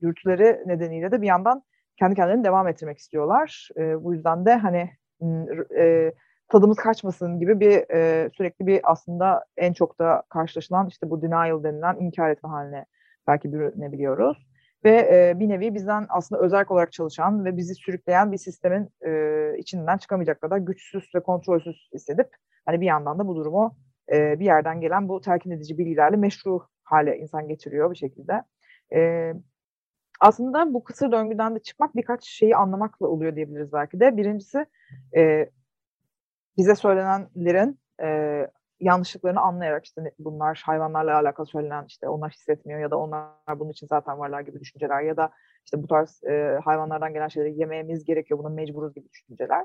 dürtüleri 0.03 0.63
nedeniyle 0.67 1.13
de 1.13 1.23
bir 1.23 1.27
yandan 1.27 1.63
kendi 1.97 2.15
kendilerini 2.15 2.45
devam 2.45 2.69
ettirmek 2.69 2.99
istiyorlar. 2.99 3.69
Bu 3.77 4.15
yüzden 4.15 4.47
de 4.47 4.55
hani 4.55 4.91
tadımız 6.51 6.77
kaçmasın 6.77 7.39
gibi 7.39 7.61
bir 7.61 7.91
e, 7.95 8.31
sürekli 8.31 8.67
bir 8.67 8.81
aslında 8.85 9.45
en 9.57 9.73
çok 9.73 9.99
da 9.99 10.23
karşılaşılan 10.29 10.89
işte 10.89 11.11
bu 11.11 11.23
denial 11.23 11.63
denilen 11.63 11.97
inkar 12.01 12.31
etme 12.31 12.49
haline 12.51 12.87
belki 13.27 13.53
bürünebiliyoruz. 13.53 14.47
Ve 14.85 14.91
e, 14.91 15.39
bir 15.39 15.49
nevi 15.49 15.75
bizden 15.75 16.07
aslında 16.09 16.43
özel 16.43 16.65
olarak 16.69 16.93
çalışan 16.93 17.45
ve 17.45 17.57
bizi 17.57 17.75
sürükleyen 17.75 18.33
bir 18.33 18.37
sistemin 18.37 18.91
e, 19.07 19.59
içinden 19.59 19.99
çıkamayacak 19.99 20.41
kadar 20.41 20.59
güçsüz 20.59 21.15
ve 21.15 21.21
kontrolsüz 21.21 21.91
hissedip 21.95 22.29
hani 22.67 22.81
bir 22.81 22.87
yandan 22.87 23.19
da 23.19 23.27
bu 23.27 23.37
durumu 23.37 23.77
e, 24.13 24.41
bir 24.41 24.45
yerden 24.45 24.81
gelen 24.81 25.09
bu 25.09 25.21
telkin 25.21 25.51
edici 25.51 25.79
bilgilerle 25.79 26.17
meşru 26.17 26.67
hale 26.85 27.19
insan 27.19 27.49
getiriyor 27.49 27.91
bir 27.91 27.97
şekilde. 27.97 28.43
E, 28.95 29.33
aslında 30.21 30.75
bu 30.75 30.85
kısır 30.85 31.13
döngüden 31.13 31.55
de 31.55 31.59
çıkmak 31.59 31.97
birkaç 31.97 32.25
şeyi 32.25 32.57
anlamakla 32.57 33.07
oluyor 33.07 33.37
diyebiliriz 33.37 33.73
belki 33.73 34.01
de. 34.01 34.17
Birincisi 34.17 34.67
e, 35.17 35.51
bize 36.61 36.75
söylenenlerin 36.75 37.81
e, 38.03 38.47
yanlışlıklarını 38.81 39.41
anlayarak 39.41 39.85
işte 39.85 40.03
bunlar 40.19 40.63
hayvanlarla 40.67 41.19
alakalı 41.19 41.47
söylenen 41.47 41.85
işte 41.89 42.09
onlar 42.09 42.31
hissetmiyor 42.33 42.81
ya 42.81 42.91
da 42.91 42.97
onlar 42.99 43.59
bunun 43.59 43.71
için 43.71 43.87
zaten 43.87 44.19
varlar 44.19 44.41
gibi 44.41 44.61
düşünceler 44.61 45.03
ya 45.03 45.17
da 45.17 45.31
işte 45.65 45.83
bu 45.83 45.87
tarz 45.87 46.25
e, 46.25 46.59
hayvanlardan 46.65 47.13
gelen 47.13 47.29
şeyleri 47.29 47.59
yememiz 47.61 48.05
gerekiyor 48.05 48.39
buna 48.41 48.49
mecburuz 48.49 48.95
gibi 48.95 49.09
düşünceler. 49.13 49.65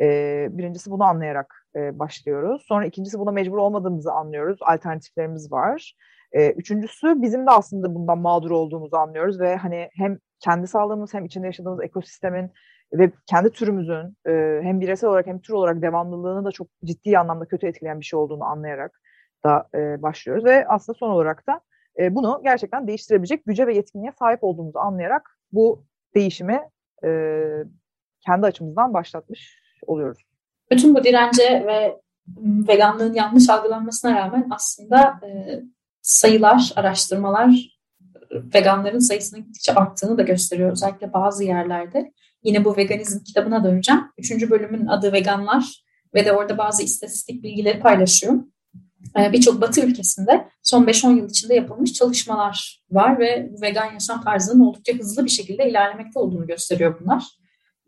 E, 0.00 0.48
birincisi 0.50 0.90
bunu 0.90 1.04
anlayarak 1.04 1.54
e, 1.76 1.98
başlıyoruz. 1.98 2.64
Sonra 2.68 2.86
ikincisi 2.86 3.18
buna 3.18 3.30
mecbur 3.30 3.56
olmadığımızı 3.56 4.12
anlıyoruz. 4.12 4.58
Alternatiflerimiz 4.62 5.52
var. 5.52 5.94
E, 6.32 6.50
üçüncüsü 6.50 7.22
bizim 7.22 7.46
de 7.46 7.50
aslında 7.50 7.94
bundan 7.94 8.18
mağdur 8.18 8.50
olduğumuzu 8.50 8.96
anlıyoruz 8.96 9.40
ve 9.40 9.56
hani 9.56 9.88
hem 9.96 10.18
kendi 10.40 10.66
sağlığımız 10.66 11.14
hem 11.14 11.24
içinde 11.24 11.46
yaşadığımız 11.46 11.82
ekosistemin 11.82 12.50
ve 12.98 13.10
kendi 13.26 13.50
türümüzün 13.50 14.16
e, 14.26 14.60
hem 14.62 14.80
bireysel 14.80 15.10
olarak 15.10 15.26
hem 15.26 15.40
tür 15.40 15.54
olarak 15.54 15.82
devamlılığını 15.82 16.44
da 16.44 16.52
çok 16.52 16.68
ciddi 16.84 17.18
anlamda 17.18 17.44
kötü 17.44 17.66
etkileyen 17.66 18.00
bir 18.00 18.04
şey 18.04 18.18
olduğunu 18.18 18.44
anlayarak 18.44 19.00
da 19.44 19.68
e, 19.74 20.02
başlıyoruz 20.02 20.44
ve 20.44 20.66
aslında 20.68 20.98
son 20.98 21.10
olarak 21.10 21.46
da 21.46 21.60
e, 21.98 22.14
bunu 22.14 22.40
gerçekten 22.44 22.86
değiştirebilecek 22.86 23.44
güce 23.46 23.66
ve 23.66 23.74
yetkinliğe 23.74 24.12
sahip 24.18 24.44
olduğumuzu 24.44 24.78
anlayarak 24.78 25.38
bu 25.52 25.84
değişimi 26.14 26.60
e, 27.04 27.10
kendi 28.26 28.46
açımızdan 28.46 28.94
başlatmış 28.94 29.60
oluyoruz. 29.86 30.22
Bütün 30.70 30.94
bu 30.94 31.04
dirence 31.04 31.64
ve 31.66 32.00
veganlığın 32.68 33.14
yanlış 33.14 33.50
algılanmasına 33.50 34.16
rağmen 34.16 34.48
aslında 34.50 35.20
e, 35.22 35.60
sayılar, 36.02 36.72
araştırmalar 36.76 37.74
veganların 38.30 38.98
sayısının 38.98 39.44
gittikçe 39.44 39.74
arttığını 39.74 40.18
da 40.18 40.22
gösteriyor. 40.22 40.72
Özellikle 40.72 41.12
bazı 41.12 41.44
yerlerde. 41.44 42.12
Yine 42.44 42.64
bu 42.64 42.76
veganizm 42.76 43.24
kitabına 43.24 43.64
döneceğim. 43.64 44.02
Üçüncü 44.18 44.50
bölümün 44.50 44.86
adı 44.86 45.12
Veganlar 45.12 45.84
ve 46.14 46.24
de 46.24 46.32
orada 46.32 46.58
bazı 46.58 46.82
istatistik 46.82 47.42
bilgileri 47.42 47.80
paylaşıyor. 47.80 48.34
Ee, 49.18 49.32
birçok 49.32 49.60
batı 49.60 49.80
ülkesinde 49.80 50.48
son 50.62 50.84
5-10 50.84 51.16
yıl 51.16 51.28
içinde 51.28 51.54
yapılmış 51.54 51.92
çalışmalar 51.92 52.82
var 52.90 53.18
ve 53.18 53.50
vegan 53.62 53.92
yaşam 53.92 54.24
tarzının 54.24 54.64
oldukça 54.64 54.92
hızlı 54.92 55.24
bir 55.24 55.30
şekilde 55.30 55.70
ilerlemekte 55.70 56.18
olduğunu 56.18 56.46
gösteriyor 56.46 57.00
bunlar. 57.00 57.24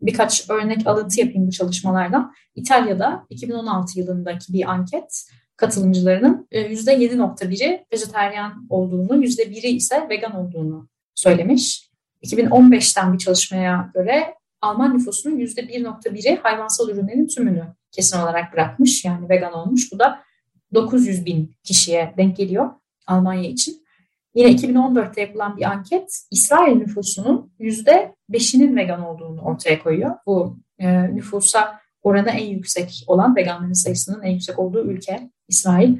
Birkaç 0.01 0.49
örnek 0.49 0.87
alıntı 0.87 1.19
yapayım 1.19 1.47
bu 1.47 1.51
çalışmalardan. 1.51 2.33
İtalya'da 2.55 3.25
2016 3.29 3.99
yılındaki 3.99 4.53
bir 4.53 4.71
anket 4.71 5.23
katılımcılarının 5.55 6.47
%7.1'i 6.51 7.63
e, 7.63 7.85
vejeteryan 7.93 8.67
olduğunu, 8.69 9.23
%1'i 9.23 9.69
ise 9.69 10.07
vegan 10.09 10.35
olduğunu 10.35 10.89
söylemiş. 11.15 11.91
2015'ten 12.23 13.13
bir 13.13 13.17
çalışmaya 13.17 13.91
göre 13.93 14.36
Alman 14.61 14.97
nüfusunun 14.97 15.39
%1.1'i 15.39 16.35
hayvansal 16.35 16.89
ürünlerin 16.89 17.27
tümünü 17.27 17.63
kesin 17.91 18.19
olarak 18.19 18.53
bırakmış. 18.53 19.05
Yani 19.05 19.29
vegan 19.29 19.53
olmuş. 19.53 19.91
Bu 19.91 19.99
da 19.99 20.19
900 20.73 21.25
bin 21.25 21.55
kişiye 21.63 22.13
denk 22.17 22.37
geliyor 22.37 22.69
Almanya 23.07 23.49
için. 23.49 23.87
Yine 24.35 24.51
2014'te 24.51 25.21
yapılan 25.21 25.57
bir 25.57 25.63
anket 25.63 26.21
İsrail 26.31 26.75
nüfusunun 26.75 27.51
%5'inin 27.59 28.75
vegan 28.75 29.01
olduğunu 29.01 29.41
ortaya 29.41 29.83
koyuyor. 29.83 30.15
Bu 30.25 30.57
e, 30.79 31.15
nüfusa 31.15 31.79
oranı 32.03 32.29
en 32.29 32.45
yüksek 32.45 33.03
olan 33.07 33.35
veganların 33.35 33.73
sayısının 33.73 34.21
en 34.21 34.31
yüksek 34.31 34.59
olduğu 34.59 34.85
ülke 34.85 35.29
İsrail. 35.47 35.97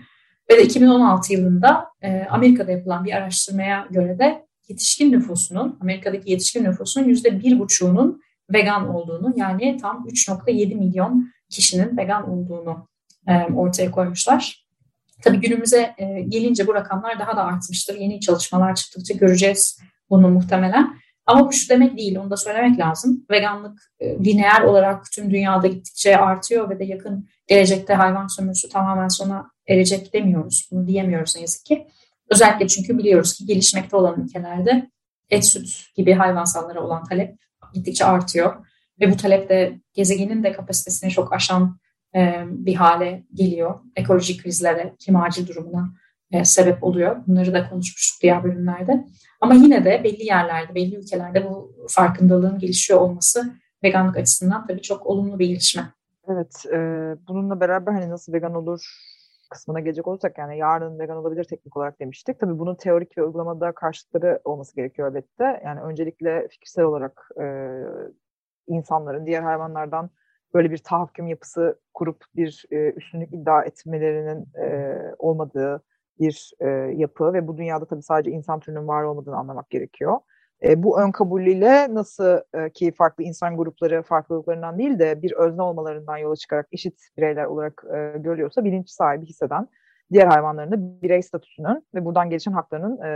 Ve 0.52 0.58
de 0.58 0.64
2016 0.64 1.34
yılında 1.34 1.86
e, 2.02 2.28
Amerika'da 2.30 2.72
yapılan 2.72 3.06
bir 3.06 3.12
araştırmaya 3.12 3.88
göre 3.92 4.20
de 4.20 4.46
yetişkin 4.68 5.12
nüfusunun, 5.12 5.78
Amerika'daki 5.82 6.32
yetişkin 6.32 6.64
nüfusunun 6.64 7.08
yüzde 7.08 7.44
bir 7.44 7.60
buçuğunun 7.60 8.22
vegan 8.54 8.96
olduğunu 8.96 9.34
yani 9.36 9.78
tam 9.78 10.08
3.7 10.08 10.76
milyon 10.76 11.32
kişinin 11.50 11.98
vegan 11.98 12.30
olduğunu 12.30 12.88
e, 13.28 13.54
ortaya 13.54 13.92
koymuşlar. 13.92 14.68
Tabii 15.24 15.40
günümüze 15.40 15.96
e, 15.98 16.22
gelince 16.22 16.68
bu 16.68 16.76
rakamlar 16.76 17.20
daha 17.20 17.38
da 17.38 17.44
artmıştır. 17.44 17.96
Yeni 17.96 18.20
çalışmalar 18.20 18.76
çıktıkça 18.76 19.14
göreceğiz 19.14 19.80
bunu 20.10 20.30
muhtemelen. 20.30 20.98
Ama 21.26 21.48
bu 21.48 21.54
şu 21.54 21.70
demek 21.70 21.98
değil, 21.98 22.18
onu 22.18 22.32
da 22.32 22.38
söylemek 22.38 22.80
lazım. 22.80 23.26
Veganlık 23.32 23.92
e, 24.00 24.10
lineer 24.10 24.62
olarak 24.62 25.12
tüm 25.12 25.32
dünyada 25.32 25.68
gittikçe 25.68 26.18
artıyor 26.18 26.70
ve 26.70 26.80
de 26.80 26.86
yakın 26.86 27.28
gelecekte 27.48 27.94
hayvan 27.94 28.28
sömürüsü 28.28 28.70
tamamen 28.70 29.08
sona 29.08 29.52
erecek 29.68 30.14
demiyoruz. 30.14 30.70
Bunu 30.72 30.88
diyemiyoruz 30.88 31.36
ne 31.36 31.42
yazık 31.42 31.66
ki. 31.66 31.88
Özellikle 32.30 32.68
çünkü 32.68 32.98
biliyoruz 32.98 33.34
ki 33.34 33.46
gelişmekte 33.46 33.96
olan 33.96 34.22
ülkelerde 34.22 34.90
et 35.30 35.46
süt 35.46 35.96
gibi 35.96 36.14
hayvansallara 36.14 36.84
olan 36.84 37.04
talep 37.04 37.36
gittikçe 37.74 38.06
artıyor. 38.06 38.66
Ve 39.00 39.12
bu 39.12 39.18
talep 39.18 39.50
de 39.50 39.80
gezegenin 39.94 40.44
de 40.44 40.52
kapasitesini 40.52 41.10
çok 41.10 41.34
aşan 41.34 41.78
e, 42.16 42.44
bir 42.48 42.76
hale 42.76 43.24
geliyor. 43.34 43.80
Ekolojik 43.96 44.44
krizlere, 44.44 44.96
acil 45.16 45.48
durumuna 45.48 45.90
e, 46.32 46.46
sebep 46.46 46.84
oluyor. 46.84 47.18
Bunları 47.28 47.54
da 47.54 47.70
konuşmuştuk 47.70 48.22
diğer 48.22 48.44
bölümlerde. 48.44 49.06
Ama 49.42 49.54
yine 49.54 49.86
de 49.86 50.02
belli 50.04 50.26
yerlerde, 50.26 50.76
belli 50.76 50.96
ülkelerde 50.96 51.46
bu 51.46 51.76
farkındalığın 51.90 52.60
gelişiyor 52.60 53.00
olması 53.00 53.54
veganlık 53.84 54.18
açısından 54.18 54.68
tabii 54.68 54.82
çok 54.82 55.06
olumlu 55.06 55.40
bir 55.40 55.48
gelişme. 55.48 55.94
Evet, 56.28 56.66
e, 56.74 56.78
bununla 57.28 57.60
beraber 57.60 57.92
hani 57.92 58.10
nasıl 58.10 58.34
vegan 58.34 58.56
olur 58.56 58.88
kısmına 59.50 59.80
gelecek 59.80 60.08
olursak 60.08 60.38
yani 60.38 60.58
yarın 60.58 61.00
vegan 61.00 61.18
olabilir 61.18 61.44
teknik 61.44 61.78
olarak 61.78 62.00
demiştik. 62.00 62.40
Tabii 62.40 62.60
bunun 62.60 62.76
teorik 62.76 63.18
ve 63.18 63.24
uygulamada 63.24 63.72
karşılıkları 63.72 64.42
olması 64.46 64.76
gerekiyor 64.76 65.12
elbette. 65.12 65.62
Yani 65.66 65.82
öncelikle 65.82 66.48
fikirsel 66.48 66.86
olarak 66.86 67.30
e, 67.42 67.46
insanların 68.68 69.26
diğer 69.26 69.42
hayvanlardan 69.42 70.10
böyle 70.54 70.72
bir 70.72 70.78
tahakküm 70.78 71.28
yapısı 71.28 71.80
kurup 71.94 72.24
bir 72.36 72.66
e, 72.72 72.92
üstünlük 72.92 73.34
iddia 73.34 73.64
etmelerinin 73.64 74.48
e, 74.56 74.96
olmadığı 75.18 75.84
bir 76.20 76.52
e, 76.60 76.68
yapı 76.96 77.34
ve 77.34 77.48
bu 77.48 77.58
dünyada 77.58 77.86
tabii 77.86 78.04
sadece 78.04 78.32
insan 78.32 78.60
türünün 78.60 78.88
var 78.88 79.04
olmadığını 79.04 79.36
anlamak 79.38 79.70
gerekiyor. 79.70 80.20
E, 80.64 80.84
bu 80.84 81.02
ön 81.02 81.12
kabulüyle 81.12 81.94
nasıl 81.94 82.40
e, 82.54 82.70
ki 82.70 82.92
farklı 82.92 83.24
insan 83.24 83.58
grupları 83.58 84.04
farklılıklarından 84.04 84.78
değil 84.78 85.00
de 85.00 85.22
bir 85.22 85.32
özne 85.32 85.62
olmalarından 85.62 86.18
yola 86.18 86.36
çıkarak 86.36 86.68
eşit 86.72 87.00
bireyler 87.18 87.46
olarak 87.46 87.84
e, 87.96 88.18
görüyorsa 88.18 88.64
bilinç 88.64 88.90
sahibi 88.90 89.26
hisseden 89.26 89.68
diğer 90.12 90.28
hayvanların 90.28 90.72
da 90.72 91.02
birey 91.02 91.24
statüsünün 91.24 91.88
ve 91.96 92.06
buradan 92.06 92.30
gelişen 92.30 92.52
haklarının 92.52 92.98
e, 93.02 93.10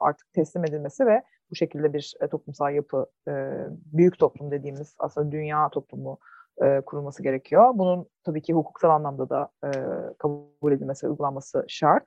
artık 0.00 0.32
teslim 0.32 0.64
edilmesi 0.64 1.06
ve 1.06 1.22
bu 1.50 1.54
şekilde 1.54 1.92
bir 1.92 2.14
e, 2.20 2.28
toplumsal 2.28 2.74
yapı, 2.74 3.06
e, 3.28 3.32
büyük 3.68 4.18
toplum 4.18 4.50
dediğimiz 4.50 4.94
aslında 4.98 5.32
dünya 5.32 5.68
toplumu 5.68 6.18
e, 6.62 6.80
kurulması 6.80 7.22
gerekiyor. 7.22 7.70
Bunun 7.74 8.06
tabii 8.24 8.42
ki 8.42 8.52
hukuksal 8.52 8.90
anlamda 8.90 9.28
da 9.28 9.48
e, 9.64 9.70
kabul 10.18 10.72
edilmesi, 10.72 11.08
uygulanması 11.08 11.64
şart. 11.68 12.06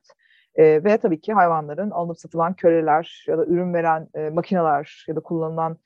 E, 0.56 0.84
ve 0.84 0.98
tabii 0.98 1.22
ki 1.22 1.34
hayvanların 1.34 1.92
alınıp 1.92 2.20
satılan 2.20 2.54
köleler 2.54 3.26
ya 3.28 3.38
da 3.38 3.46
ürün 3.46 3.74
veren 3.74 4.08
e, 4.16 4.30
makineler 4.30 5.06
ya 5.08 5.16
da 5.16 5.20
kullanılan 5.20 5.78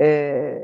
e, 0.00 0.58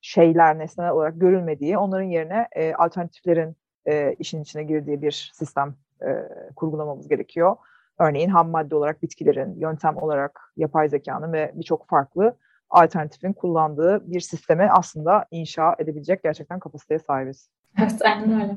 şeyler, 0.00 0.58
nesneler 0.58 0.90
olarak 0.90 1.20
görülmediği, 1.20 1.78
onların 1.78 2.04
yerine 2.04 2.48
e, 2.52 2.74
alternatiflerin 2.74 3.56
e, 3.86 4.14
işin 4.18 4.42
içine 4.42 4.62
girdiği 4.62 5.02
bir 5.02 5.30
sistem 5.34 5.74
e, 6.02 6.08
kurgulamamız 6.56 7.08
gerekiyor. 7.08 7.56
Örneğin 7.98 8.28
ham 8.28 8.50
madde 8.50 8.76
olarak 8.76 9.02
bitkilerin, 9.02 9.60
yöntem 9.60 9.96
olarak 9.96 10.52
yapay 10.56 10.88
zekanın 10.88 11.32
ve 11.32 11.52
birçok 11.54 11.88
farklı 11.88 12.36
alternatifin 12.70 13.32
kullandığı 13.32 14.12
bir 14.12 14.20
sistemi 14.20 14.68
aslında 14.70 15.26
inşa 15.30 15.76
edebilecek 15.78 16.22
gerçekten 16.22 16.58
kapasiteye 16.58 16.98
sahibiz. 16.98 17.50
Evet 17.78 18.02
aynen 18.04 18.42
öyle. 18.42 18.56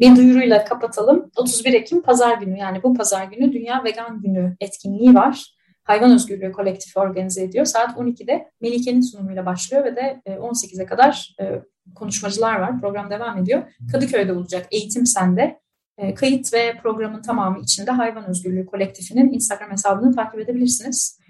Bir 0.00 0.16
duyuruyla 0.16 0.64
kapatalım. 0.64 1.30
31 1.36 1.74
Ekim 1.74 2.02
pazar 2.02 2.38
günü 2.38 2.58
yani 2.58 2.82
bu 2.82 2.94
pazar 2.94 3.24
günü 3.24 3.52
Dünya 3.52 3.84
Vegan 3.84 4.22
Günü 4.22 4.56
etkinliği 4.60 5.14
var. 5.14 5.54
Hayvan 5.82 6.14
Özgürlüğü 6.14 6.52
Kolektifi 6.52 6.98
organize 6.98 7.42
ediyor. 7.42 7.64
Saat 7.64 7.96
12'de 7.96 8.50
Melike'nin 8.60 9.00
sunumuyla 9.00 9.46
başlıyor 9.46 9.84
ve 9.84 9.96
de 9.96 10.20
18'e 10.26 10.86
kadar 10.86 11.34
e, 11.40 11.62
konuşmacılar 11.94 12.60
var. 12.60 12.80
Program 12.80 13.10
devam 13.10 13.38
ediyor. 13.38 13.62
Kadıköy'de 13.92 14.32
olacak. 14.32 14.66
Eğitim 14.70 15.06
Sende. 15.06 15.60
E, 15.98 16.14
kayıt 16.14 16.54
ve 16.54 16.76
programın 16.82 17.22
tamamı 17.22 17.60
içinde 17.60 17.90
Hayvan 17.90 18.28
Özgürlüğü 18.28 18.66
Kolektifi'nin 18.66 19.32
Instagram 19.32 19.70
hesabını 19.70 20.16
takip 20.16 20.40
edebilirsiniz. 20.40 21.20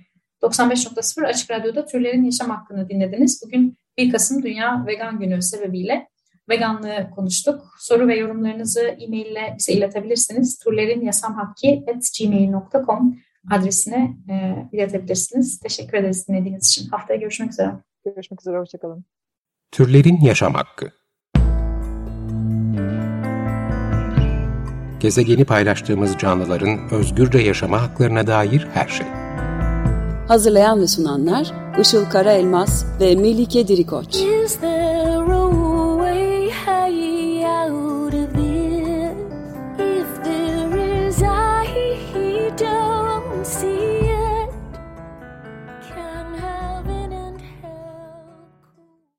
95.0 0.42 1.26
Açık 1.26 1.50
Radyo'da 1.50 1.86
türlerin 1.86 2.24
yaşam 2.24 2.50
hakkını 2.50 2.88
dinlediniz. 2.88 3.42
Bugün 3.44 3.78
1 3.98 4.12
Kasım 4.12 4.42
Dünya 4.42 4.84
Vegan 4.86 5.18
Günü 5.18 5.42
sebebiyle 5.42 6.09
veganlığı 6.50 7.10
konuştuk. 7.14 7.74
Soru 7.78 8.08
ve 8.08 8.16
yorumlarınızı 8.16 8.80
e-mail 8.80 9.26
ile 9.26 9.54
bize 9.58 9.72
iletebilirsiniz. 9.72 10.58
turlerinyasamhakki.gmail.com 10.58 13.16
adresine 13.50 14.16
e, 14.30 14.56
iletebilirsiniz. 14.72 15.60
Teşekkür 15.60 15.98
ederiz 15.98 16.28
dinlediğiniz 16.28 16.66
için. 16.66 16.88
Haftaya 16.88 17.20
görüşmek 17.20 17.50
üzere. 17.50 17.72
Görüşmek 18.04 18.40
üzere, 18.40 18.58
hoşçakalın. 18.58 19.04
Türlerin 19.72 20.20
Yaşam 20.20 20.54
Hakkı 20.54 20.90
Gezegeni 25.00 25.44
paylaştığımız 25.44 26.18
canlıların 26.18 26.78
özgürce 26.90 27.38
yaşama 27.38 27.82
haklarına 27.82 28.26
dair 28.26 28.68
her 28.74 28.88
şey. 28.88 29.06
Hazırlayan 30.28 30.80
ve 30.80 30.86
sunanlar 30.86 31.52
Işıl 31.80 32.10
Karaelmaz 32.10 32.86
ve 33.00 33.14
Melike 33.14 33.68
Dirikoç. 33.68 34.16